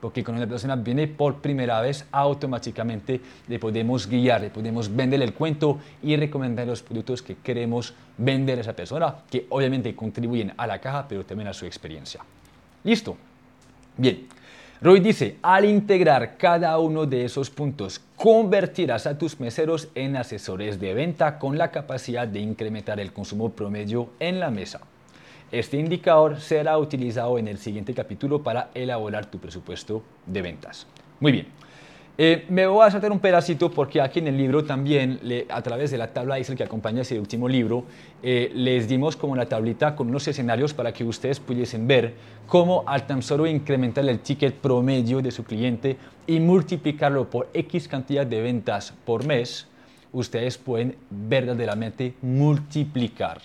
[0.00, 5.22] Porque cuando una persona viene por primera vez, automáticamente le podemos guiar, le podemos vender
[5.22, 10.52] el cuento y recomendar los productos que queremos vender a esa persona, que obviamente contribuyen
[10.56, 12.20] a la caja, pero también a su experiencia.
[12.82, 13.16] ¿Listo?
[13.96, 14.26] Bien.
[14.84, 20.78] Roy dice, al integrar cada uno de esos puntos, convertirás a tus meseros en asesores
[20.78, 24.82] de venta con la capacidad de incrementar el consumo promedio en la mesa.
[25.50, 30.86] Este indicador será utilizado en el siguiente capítulo para elaborar tu presupuesto de ventas.
[31.18, 31.46] Muy bien.
[32.16, 35.90] Eh, me voy a saltar un pedacito porque aquí en el libro también, a través
[35.90, 37.84] de la tabla Excel que acompaña ese último libro,
[38.22, 42.14] eh, les dimos como una tablita con unos escenarios para que ustedes pudiesen ver
[42.46, 47.88] cómo al tan solo incrementar el ticket promedio de su cliente y multiplicarlo por X
[47.88, 49.66] cantidad de ventas por mes,
[50.12, 53.40] ustedes pueden verdaderamente multiplicar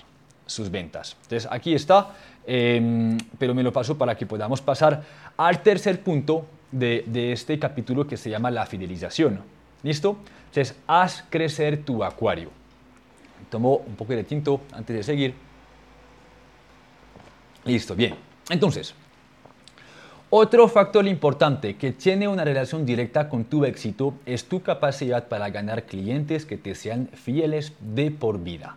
[0.46, 1.18] sus ventas.
[1.24, 2.10] Entonces aquí está,
[2.46, 5.02] em, pero me lo paso para que podamos pasar
[5.38, 9.42] al tercer punto de, este capítulo que se llama la fidelización.
[9.84, 10.18] ¿Listo?
[10.48, 12.50] Entonces, haz crecer tu acuario.
[13.50, 15.34] Tomo un poco de tinto antes de seguir.
[17.66, 18.16] Listo, bien.
[18.50, 18.94] Entonces,
[20.30, 25.50] otro factor importante que tiene una relación directa con tu éxito es tu capacidad para
[25.50, 28.76] ganar clientes que te sean fieles de por vida.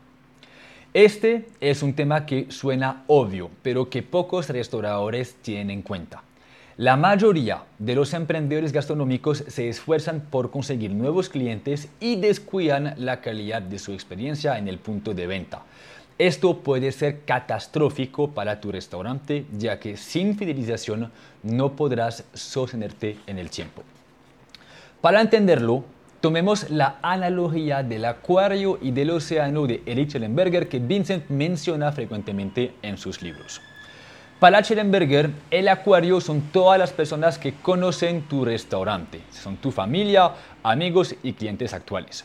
[0.95, 6.23] Este es un tema que suena obvio, pero que pocos restauradores tienen en cuenta.
[6.79, 13.21] La mayoría de los emprendedores gastronómicos se esfuerzan por conseguir nuevos clientes y descuidan la
[13.21, 15.63] calidad de su experiencia en el punto de venta.
[16.17, 23.39] Esto puede ser catastrófico para tu restaurante, ya que sin fidelización no podrás sostenerte en
[23.39, 23.83] el tiempo.
[25.03, 25.85] Para entenderlo,
[26.23, 32.73] tomemos la analogía del acuario y del océano de Erich Schellenberger que Vincent menciona frecuentemente
[32.81, 33.61] en sus libros.
[34.43, 40.33] Para Schellenberger, el acuario son todas las personas que conocen tu restaurante, son tu familia,
[40.65, 42.25] amigos y clientes actuales.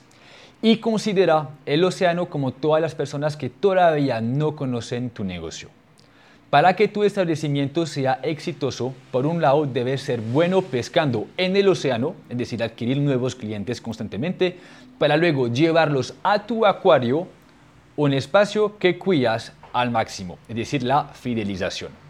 [0.60, 5.70] Y considera el océano como todas las personas que todavía no conocen tu negocio.
[6.50, 11.68] Para que tu establecimiento sea exitoso, por un lado debes ser bueno pescando en el
[11.68, 14.58] océano, es decir, adquirir nuevos clientes constantemente,
[14.98, 17.28] para luego llevarlos a tu acuario,
[17.96, 22.07] un espacio que cuidas al máximo, es decir, la fidelización.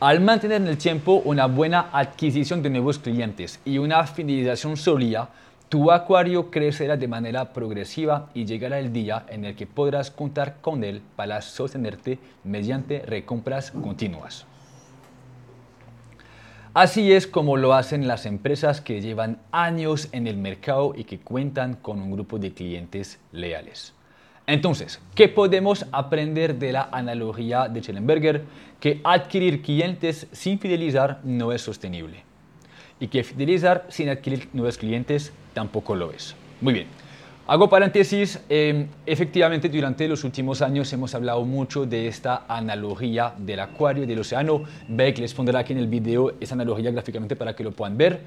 [0.00, 5.28] Al mantener en el tiempo una buena adquisición de nuevos clientes y una fidelización sólida,
[5.68, 10.58] tu acuario crecerá de manera progresiva y llegará el día en el que podrás contar
[10.60, 14.46] con él para sostenerte mediante recompras continuas.
[16.74, 21.18] Así es como lo hacen las empresas que llevan años en el mercado y que
[21.18, 23.97] cuentan con un grupo de clientes leales.
[24.48, 28.44] Entonces, ¿qué podemos aprender de la analogía de Schellenberger?
[28.80, 32.24] Que adquirir clientes sin fidelizar no es sostenible
[32.98, 36.34] y que fidelizar sin adquirir nuevos clientes tampoco lo es.
[36.62, 36.86] Muy bien.
[37.46, 43.60] Hago paréntesis, em, efectivamente durante los últimos años hemos hablado mucho de esta analogía del
[43.60, 44.62] acuario y del océano.
[44.88, 48.20] Beck les pondrá aquí en el video esa analogía gráficamente para que lo puedan ver.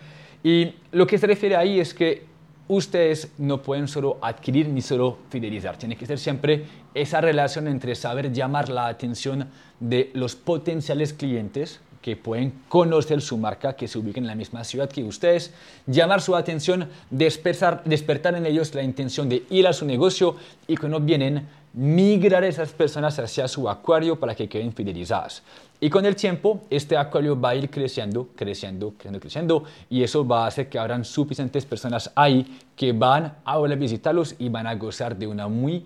[0.43, 2.30] Y lo que se refiere ahí es que
[2.71, 5.77] ustedes no pueden solo adquirir ni solo fidelizar.
[5.77, 9.49] Tiene que ser siempre esa relación entre saber llamar la atención
[9.81, 14.63] de los potenciales clientes que pueden conocer su marca, que se ubiquen en la misma
[14.63, 15.53] ciudad que ustedes,
[15.85, 20.35] llamar su atención, despertar, despertar en ellos la intención de ir a su negocio
[20.67, 25.41] y cuando vienen, migrar esas personas hacia su acuario para que queden fidelizadas.
[25.79, 30.27] Y con el tiempo, este acuario va a ir creciendo, creciendo, creciendo, creciendo, y eso
[30.27, 34.49] va a hacer que habrán suficientes personas ahí que van a volver a visitarlos y
[34.49, 35.85] van a gozar de una muy,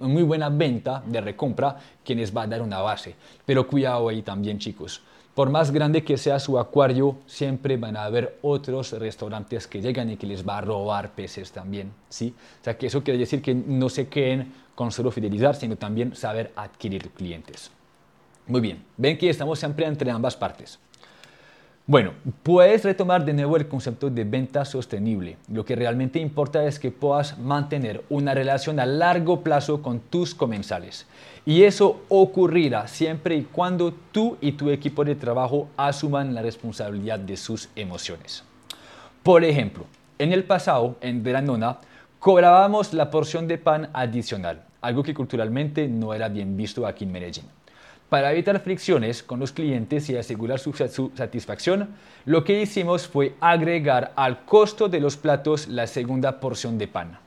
[0.00, 3.16] muy buena venta de recompra que les va a dar una base.
[3.44, 5.02] Pero cuidado ahí también, chicos
[5.34, 10.10] por más grande que sea su acuario, siempre van a haber otros restaurantes que llegan
[10.10, 12.34] y que les va a robar peces también, ¿sí?
[12.60, 16.14] O sea, que eso quiere decir que no se queden con solo fidelizar, sino también
[16.14, 17.70] saber adquirir clientes.
[18.46, 20.78] Muy bien, ven que estamos siempre entre ambas partes.
[21.84, 22.12] Bueno,
[22.44, 25.36] puedes retomar de nuevo el concepto de venta sostenible.
[25.48, 30.32] Lo que realmente importa es que puedas mantener una relación a largo plazo con tus
[30.32, 31.08] comensales.
[31.44, 37.18] Y eso ocurrirá siempre y cuando tú y tu equipo de trabajo asuman la responsabilidad
[37.18, 38.44] de sus emociones.
[39.24, 39.84] Por ejemplo,
[40.20, 41.78] en el pasado, en Veranona,
[42.20, 47.12] cobrábamos la porción de pan adicional, algo que culturalmente no era bien visto aquí en
[47.12, 47.61] Medellín.
[48.12, 50.74] Para evitar fricciones con los clientes y asegurar su,
[51.14, 51.94] satisfacción,
[52.26, 57.18] lo que hicimos fue agregar al costo de los platos la segunda porción de pan.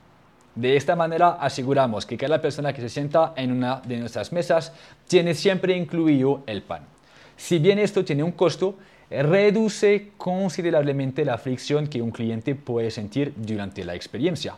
[0.54, 4.72] De esta manera aseguramos que cada persona que se sienta en una de nuestras mesas
[5.08, 6.84] tiene siempre incluido el pan.
[7.36, 8.76] Si bien esto tiene un costo,
[9.10, 14.54] reduce considerablemente la fricción que un cliente puede sentir durante la experiencia.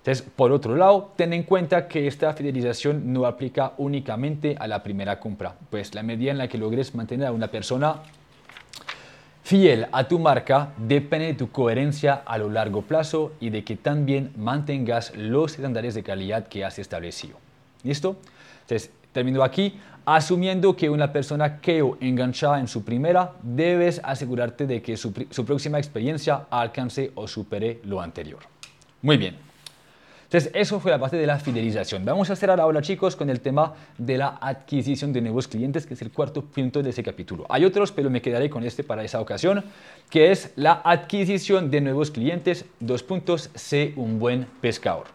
[0.00, 4.82] Entonces, por otro lado, ten en cuenta que esta fidelización no aplica únicamente a la
[4.82, 7.96] primera compra, pues la medida en la que logres mantener a una persona
[9.42, 13.76] fiel a tu marca depende de tu coherencia a lo largo plazo y de que
[13.76, 17.36] también mantengas los estándares de calidad que has establecido.
[17.82, 18.16] ¿Listo?
[18.62, 19.78] Entonces, termino aquí.
[20.06, 25.44] Asumiendo que una persona quedó enganchada en su primera, debes asegurarte de que su, su
[25.44, 28.40] próxima experiencia alcance o supere lo anterior.
[29.02, 29.49] Muy bien.
[30.30, 32.04] Entonces, eso fue la parte de la fidelización.
[32.04, 35.94] Vamos a cerrar ahora, chicos, con el tema de la adquisición de nuevos clientes, que
[35.94, 37.46] es el cuarto punto de ese capítulo.
[37.48, 39.64] Hay otros, pero me quedaré con este para esa ocasión,
[40.08, 42.64] que es la adquisición de nuevos clientes.
[42.78, 45.06] Dos puntos, sé un buen pescador.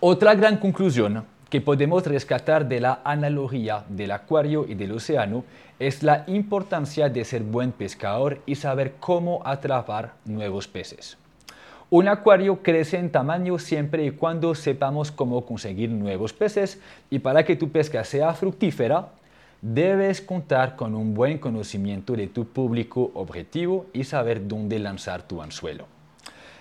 [0.00, 5.46] Otra gran conclusión que podemos rescatar de la analogía del acuario y del océano
[5.78, 11.16] es la importancia de ser buen pescador y saber cómo atrapar nuevos peces.
[11.90, 17.46] Un acuario crece en tamaño siempre y cuando sepamos cómo conseguir nuevos peces y para
[17.46, 19.08] que tu pesca sea fructífera,
[19.62, 25.40] debes contar con un buen conocimiento de tu público objetivo y saber dónde lanzar tu
[25.40, 25.86] anzuelo.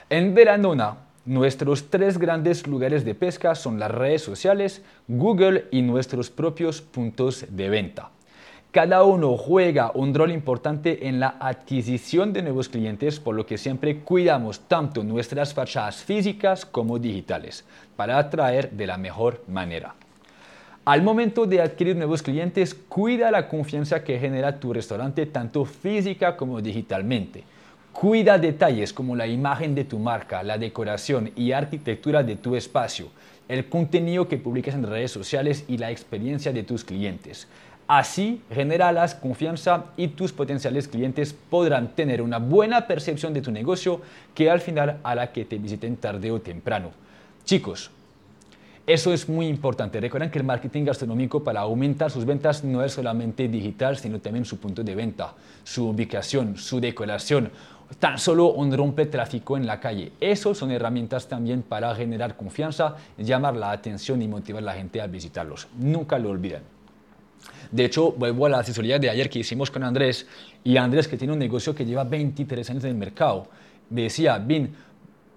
[0.09, 6.29] En Veranona, nuestros tres grandes lugares de pesca son las redes sociales, Google y nuestros
[6.29, 8.11] propios puntos de venta.
[8.77, 13.57] Cada uno juega un rol importante en la adquisición de nuevos clientes, por lo que
[13.57, 17.65] siempre cuidamos tanto nuestras fachadas físicas como digitales
[17.95, 19.95] para atraer de la mejor manera.
[20.85, 26.37] Al momento de adquirir nuevos clientes, cuida la confianza que genera tu restaurante tanto física
[26.37, 27.45] como digitalmente.
[27.91, 33.07] Cuida detalles como la imagen de tu marca, la decoración y arquitectura de tu espacio,
[33.47, 37.47] el contenido que publicas en redes sociales y la experiencia de tus clientes.
[37.87, 44.01] Así generarás confianza y tus potenciales clientes podrán tener una buena percepción de tu negocio
[44.35, 46.91] que al final hará que te visiten tarde o temprano.
[47.45, 47.89] Chicos,
[48.85, 50.01] eso es muy importante.
[50.01, 54.43] Recuerden que el marketing gastronómico para aumentar sus ventas no es solamente digital, sino también
[54.43, 55.33] su punto de venta,
[55.63, 57.51] su ubicación, su decoración,
[57.99, 60.11] tan solo un rompe tráfico en la calle.
[60.19, 64.99] Esos son herramientas también para generar confianza, llamar la atención y motivar a la gente
[64.99, 65.69] a visitarlos.
[65.77, 66.76] Nunca lo olviden.
[67.71, 70.27] De hecho, vuelvo a la asesoría de ayer que hicimos con Andrés,
[70.63, 73.47] y Andrés, que tiene un negocio que lleva 23 años en el mercado,
[73.89, 74.73] decía, Bin,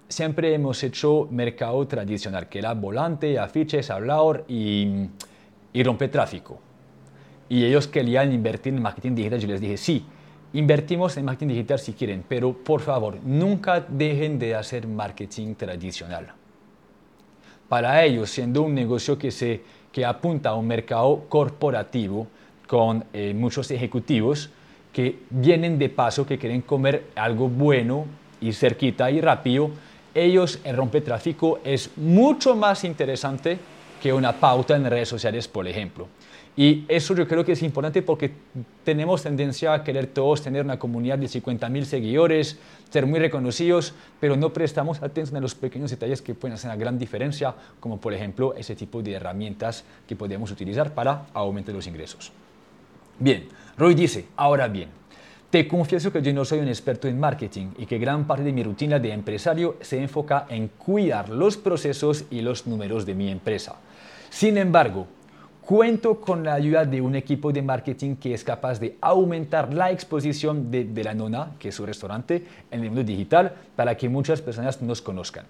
[0.07, 5.07] siempre hemos hecho mercado tradicional, que era volante, afiches, hablador y,
[5.73, 6.59] y rompe tráfico.
[7.49, 9.39] Y ellos querían invertir en marketing digital.
[9.39, 10.05] Yo les dije, sí,
[10.53, 16.33] invertimos en marketing digital si quieren, pero por favor, nunca dejen de hacer marketing tradicional.
[17.67, 19.61] Para ellos, siendo un negocio que se
[19.91, 22.27] que apunta a un mercado corporativo
[22.67, 24.49] con eh, muchos ejecutivos
[24.93, 28.05] que vienen de paso, que quieren comer algo bueno
[28.39, 29.71] y cerquita y rápido.
[30.13, 33.57] ellos en rompe tráfico es mucho más interesante
[34.01, 36.07] que una pauta en redes sociales, por ejemplo.
[36.57, 38.31] Y eso yo creo que es importante porque
[38.83, 44.35] tenemos tendencia a querer todos tener una comunidad de 50.000 seguidores, ser muy reconocidos, pero
[44.35, 48.13] no prestamos atención a los pequeños detalles que pueden hacer una gran diferencia, como por
[48.13, 52.33] ejemplo ese tipo de herramientas que podemos utilizar para aumentar los ingresos.
[53.17, 53.47] Bien,
[53.77, 54.89] Roy dice, ahora bien,
[55.51, 58.53] te confieso que yo no soy un experto en marketing y que gran parte de
[58.53, 63.29] mi rutina de empresario se enfoca en cuidar los procesos y los números de mi
[63.29, 63.75] empresa.
[64.29, 65.07] Sin embargo,
[65.65, 69.91] Cuento con la ayuda de un equipo de marketing que es capaz de aumentar la
[69.91, 74.41] exposición de, La Nona, que es su restaurante, en el mundo digital para que muchas
[74.41, 75.45] personas nos conozcan.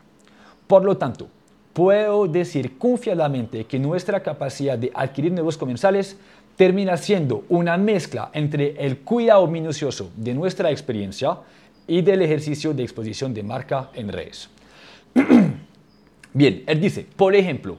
[0.67, 1.29] Por lo tanto,
[1.73, 6.17] puedo decir confiadamente que nuestra capacidad de adquirir nuevos comensales
[6.57, 11.37] termina siendo una mezcla entre el cuidado minucioso de nuestra experiencia
[11.87, 14.49] y del ejercicio de exposición de marca en redes.
[16.33, 17.77] Bien, él dice, por ejemplo,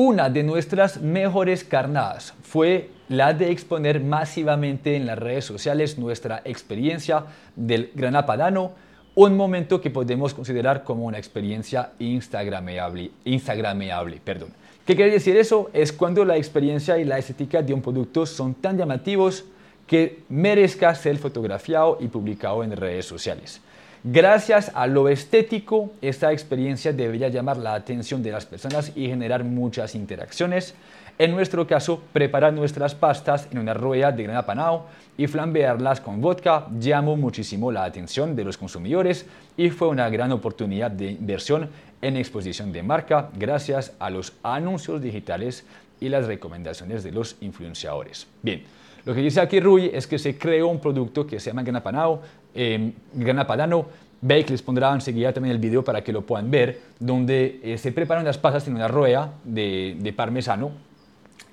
[0.00, 6.40] una de nuestras mejores carnadas fue la de exponer masivamente en las redes sociales nuestra
[6.44, 7.24] experiencia
[7.56, 8.70] del Gran Apadano,
[9.16, 13.10] un momento que podemos considerar como una experiencia instagrameable.
[13.24, 14.50] instagrameable perdón.
[14.86, 15.68] ¿Qué quiere decir eso?
[15.72, 19.46] Es cuando la experiencia y la estética de un producto son tan llamativos
[19.88, 23.60] que merezca ser fotografiado y publicado en redes sociales.
[24.04, 29.42] Gracias a lo estético, esta experiencia debería llamar la atención de las personas y generar
[29.42, 30.76] muchas interacciones.
[31.18, 34.86] En nuestro caso, preparar nuestras pastas en una rueda de gran apanado
[35.16, 39.26] y flambearlas con vodka llamó muchísimo la atención de los consumidores
[39.56, 41.68] y fue una gran oportunidad de inversión
[42.00, 45.66] en exposición de marca gracias a los anuncios digitales
[45.98, 48.28] y las recomendaciones de los influenciadores.
[48.42, 48.62] Bien,
[49.04, 52.20] lo que dice aquí Rui es que se creó un producto que se llama Granapanao,
[52.54, 53.86] eh, Granapadano.
[54.20, 57.92] Bake les pondrá enseguida también el video para que lo puedan ver, donde eh, se
[57.92, 60.72] preparan las pasas en una rueda de, parmesano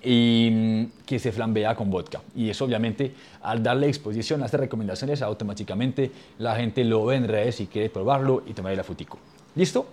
[0.04, 2.22] y mm, que se flambea con vodka.
[2.36, 7.28] Y eso obviamente al darle exposición a estas recomendaciones automáticamente la gente lo ve en
[7.28, 9.20] redes y quiere probarlo y tomar la futico.
[9.56, 9.86] ¿Listo?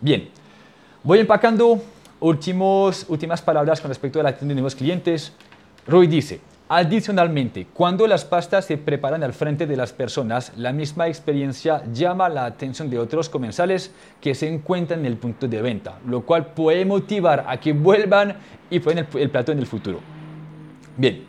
[0.00, 0.28] Bien.
[1.04, 1.80] Voy empacando
[2.20, 5.32] últimos, últimas palabras con respecto a la atención de nuevos clientes.
[5.86, 6.40] Roy dice,
[6.70, 12.28] Adicionalmente, cuando las pastas se preparan al frente de las personas, la misma experiencia llama
[12.28, 13.90] la atención de otros comensales
[14.20, 18.36] que se encuentran en el punto de venta, lo cual puede motivar a que vuelvan
[18.68, 20.00] y prueben el, plato en el futuro.
[20.98, 21.24] Bien,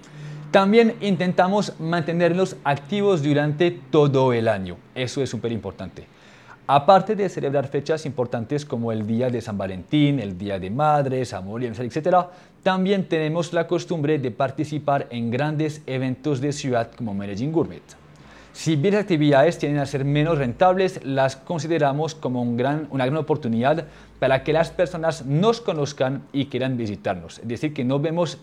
[0.52, 4.76] también intentamos mantenerlos activos durante todo el año.
[4.94, 6.06] Eso es súper importante.
[6.72, 11.34] Aparte de celebrar fechas importantes como el Día de San Valentín, el Día de Madres,
[11.34, 12.16] Amor y etc.,
[12.62, 17.82] también tenemos la costumbre de participar en grandes eventos de ciudad como Medellín Gourmet.
[18.54, 23.86] Si bien las actividades tienden a ser menos rentables, las consideramos como una gran oportunidad
[24.20, 27.40] para que las personas nos conozcan y quieran visitarnos.
[27.40, 28.38] Es decir, que no vemos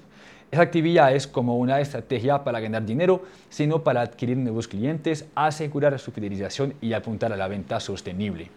[0.50, 5.98] esa actividad es como una estrategia para ganar dinero, sino para adquirir nuevos clientes, asegurar
[5.98, 8.50] su fidelización y apuntar a la venta sostenible.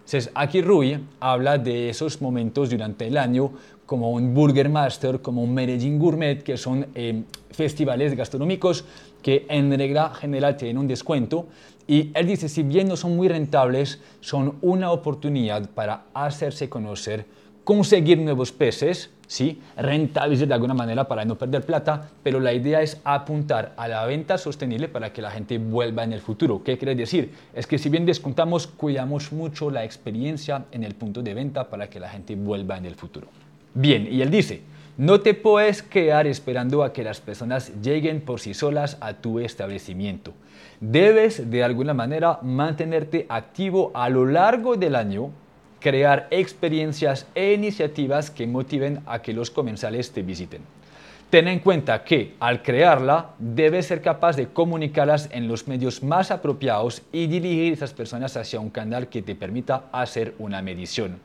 [0.00, 3.52] Entonces, aquí Rui habla de esos momentos durante el año
[3.86, 8.84] como un Burger Master, como un Medellín Gourmet, que son eh, festivales gastronómicos
[9.22, 11.46] que en regla general tienen un descuento.
[11.86, 17.26] Y él dice, si bien no son muy rentables, son una oportunidad para hacerse conocer,
[17.70, 19.62] conseguir nuevos peces, ¿sí?
[19.76, 24.04] rentabilizar de alguna manera para no perder plata, pero la idea es apuntar a la
[24.06, 26.64] venta sostenible para que la gente vuelva en el futuro.
[26.64, 27.30] ¿Qué quiere decir?
[27.54, 31.88] Es que si bien descontamos, cuidamos mucho la experiencia en el punto de venta para
[31.88, 33.28] que la gente vuelva en el futuro.
[33.72, 34.62] Bien, y él dice,
[34.98, 39.38] no te puedes quedar esperando a que las personas lleguen por sí solas a tu
[39.38, 40.32] establecimiento.
[40.80, 45.30] Debes de alguna manera mantenerte activo a lo largo del año
[45.80, 50.62] crear experiencias e iniciativas que motiven a que los comensales te visiten.
[51.30, 56.32] Ten en cuenta que al crearla debes ser capaz de comunicarlas en los medios más
[56.32, 61.20] apropiados y dirigir esas personas hacia un canal que te permita hacer una medición.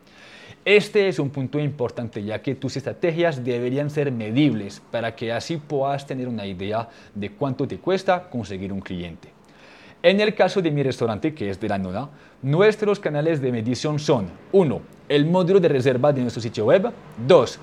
[0.64, 5.58] Este es un punto importante ya que tus estrategias deberían ser medibles para que así
[5.58, 9.35] puedas tener una idea de cuánto te cuesta conseguir un cliente.
[10.06, 12.10] En el caso de mi restaurante, que es de la Nona,
[12.44, 14.82] nuestros canales de medición son 1.
[15.10, 16.92] El módulo de reserva de nuestro sitio web,
[17.26, 17.60] 2.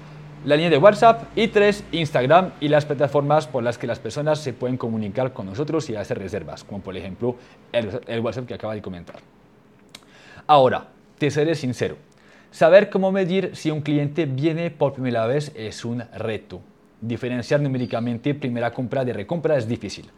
[0.47, 1.85] La línea de WhatsApp y 3.
[1.93, 5.95] Instagram y las plataformas por las que las personas se pueden comunicar con nosotros y
[5.95, 7.37] hacer reservas, como por ejemplo
[7.71, 9.21] el, el WhatsApp que acaba de comentar.
[10.49, 10.89] Ahora,
[11.19, 11.97] te seré sincero.
[12.51, 16.61] Saber cómo medir si un cliente viene por primera vez es un reto.
[17.01, 20.11] Diferenciar numéricamente primera compra de recompra es difícil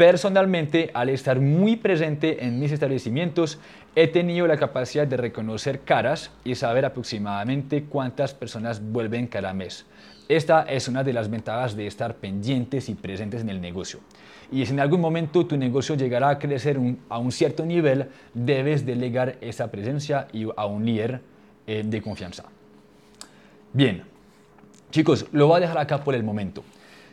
[0.00, 3.58] Personalmente, al estar muy presente en mis establecimientos,
[3.94, 9.84] he tenido la capacidad de reconocer caras y saber aproximadamente cuántas personas vuelven cada mes.
[10.26, 14.00] Esta es una de las ventajas de estar pendientes y presentes en el negocio.
[14.50, 16.80] Y si en algún momento tu negocio llegará a crecer
[17.10, 21.20] a un cierto nivel, debes delegar esa presencia y a un líder
[21.66, 22.44] eh, de confianza.
[23.74, 24.04] Bien,
[24.92, 26.64] chicos, lo voy a dejar acá por el momento.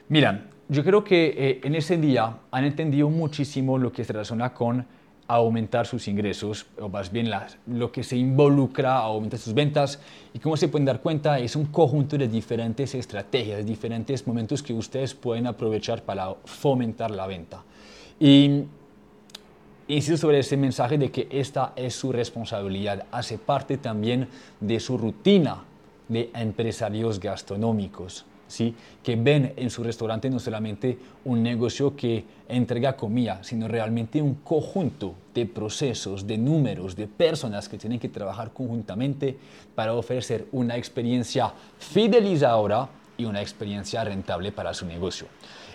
[0.08, 4.54] Mira, yo creo que eh, en ese día han entendido muchísimo lo que se relaciona
[4.54, 4.86] con
[5.28, 7.30] aumentar sus ingresos, o más bien
[7.68, 10.00] lo que se involucra a aumentar sus ventas.
[10.34, 14.74] Y como se pueden dar cuenta, es un conjunto de diferentes estrategias, diferentes momentos que
[14.74, 17.62] ustedes pueden aprovechar para fomentar la venta.
[18.20, 18.64] Y
[19.88, 24.98] insisto sobre ese mensaje de que esta es su responsabilidad, hace parte también de su
[24.98, 25.64] rutina
[26.08, 28.26] de empresarios gastronómicos.
[28.48, 28.74] ¿Sí?
[29.04, 34.36] que ven en su restaurante no solamente un negocio que entrega comida, sino realmente un
[34.36, 39.38] conjunto de procesos, de números, de personas que tienen que trabajar conjuntamente
[39.76, 45.28] para ofrecer una experiencia fidelizadora y una experiencia rentable para su negocio.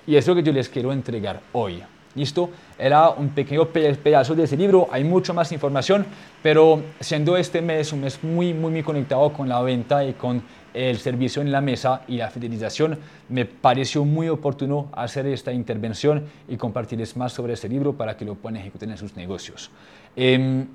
[0.06, 1.82] Y es lo que yo les quiero entregar hoy.
[2.14, 2.50] ¿Listo?
[2.78, 6.04] Era un pequeño pedazo de ese libro, hay mucha más información,
[6.42, 10.42] pero siendo este mes un mes muy, muy, muy conectado con la venta y con
[10.74, 12.98] el servicio en la mesa y la fidelización,
[13.28, 18.24] me pareció muy oportuno hacer esta intervención y compartirles más sobre este libro para que
[18.24, 19.70] lo puedan ejecutar en sus negocios.
[20.16, 20.66] Eh,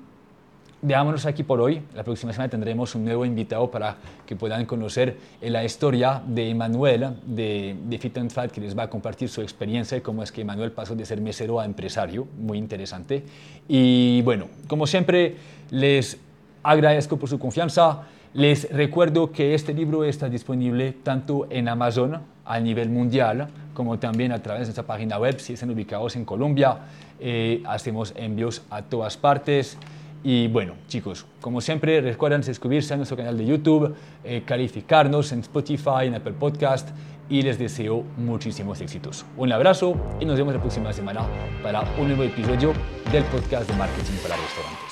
[0.80, 1.82] Veámonos aquí por hoy.
[1.92, 7.16] La próxima semana tendremos un nuevo invitado para que puedan conocer la historia de Emanuel
[7.26, 10.30] de, de Fit and Fat, que les va a compartir su experiencia y cómo es
[10.30, 12.28] que Emanuel pasó de ser mesero a empresario.
[12.38, 13.24] Muy interesante.
[13.66, 15.34] Y bueno, como siempre,
[15.70, 16.16] les
[16.62, 18.02] agradezco por su confianza.
[18.32, 24.30] Les recuerdo que este libro está disponible tanto en Amazon a nivel mundial como también
[24.30, 25.40] a través de nuestra página web.
[25.40, 26.78] Si están ubicados en Colombia,
[27.18, 29.76] eh, hacemos envíos a todas partes.
[30.24, 33.94] Y bueno, chicos, como siempre, recuerden suscribirse a nuestro canal de YouTube,
[34.24, 36.88] eh, calificarnos en Spotify, en Apple Podcast
[37.28, 39.24] y les deseo muchísimos éxitos.
[39.36, 41.22] Un abrazo y nos vemos la próxima semana
[41.62, 42.72] para un nuevo episodio
[43.12, 44.87] del podcast de Marketing para Restaurantes.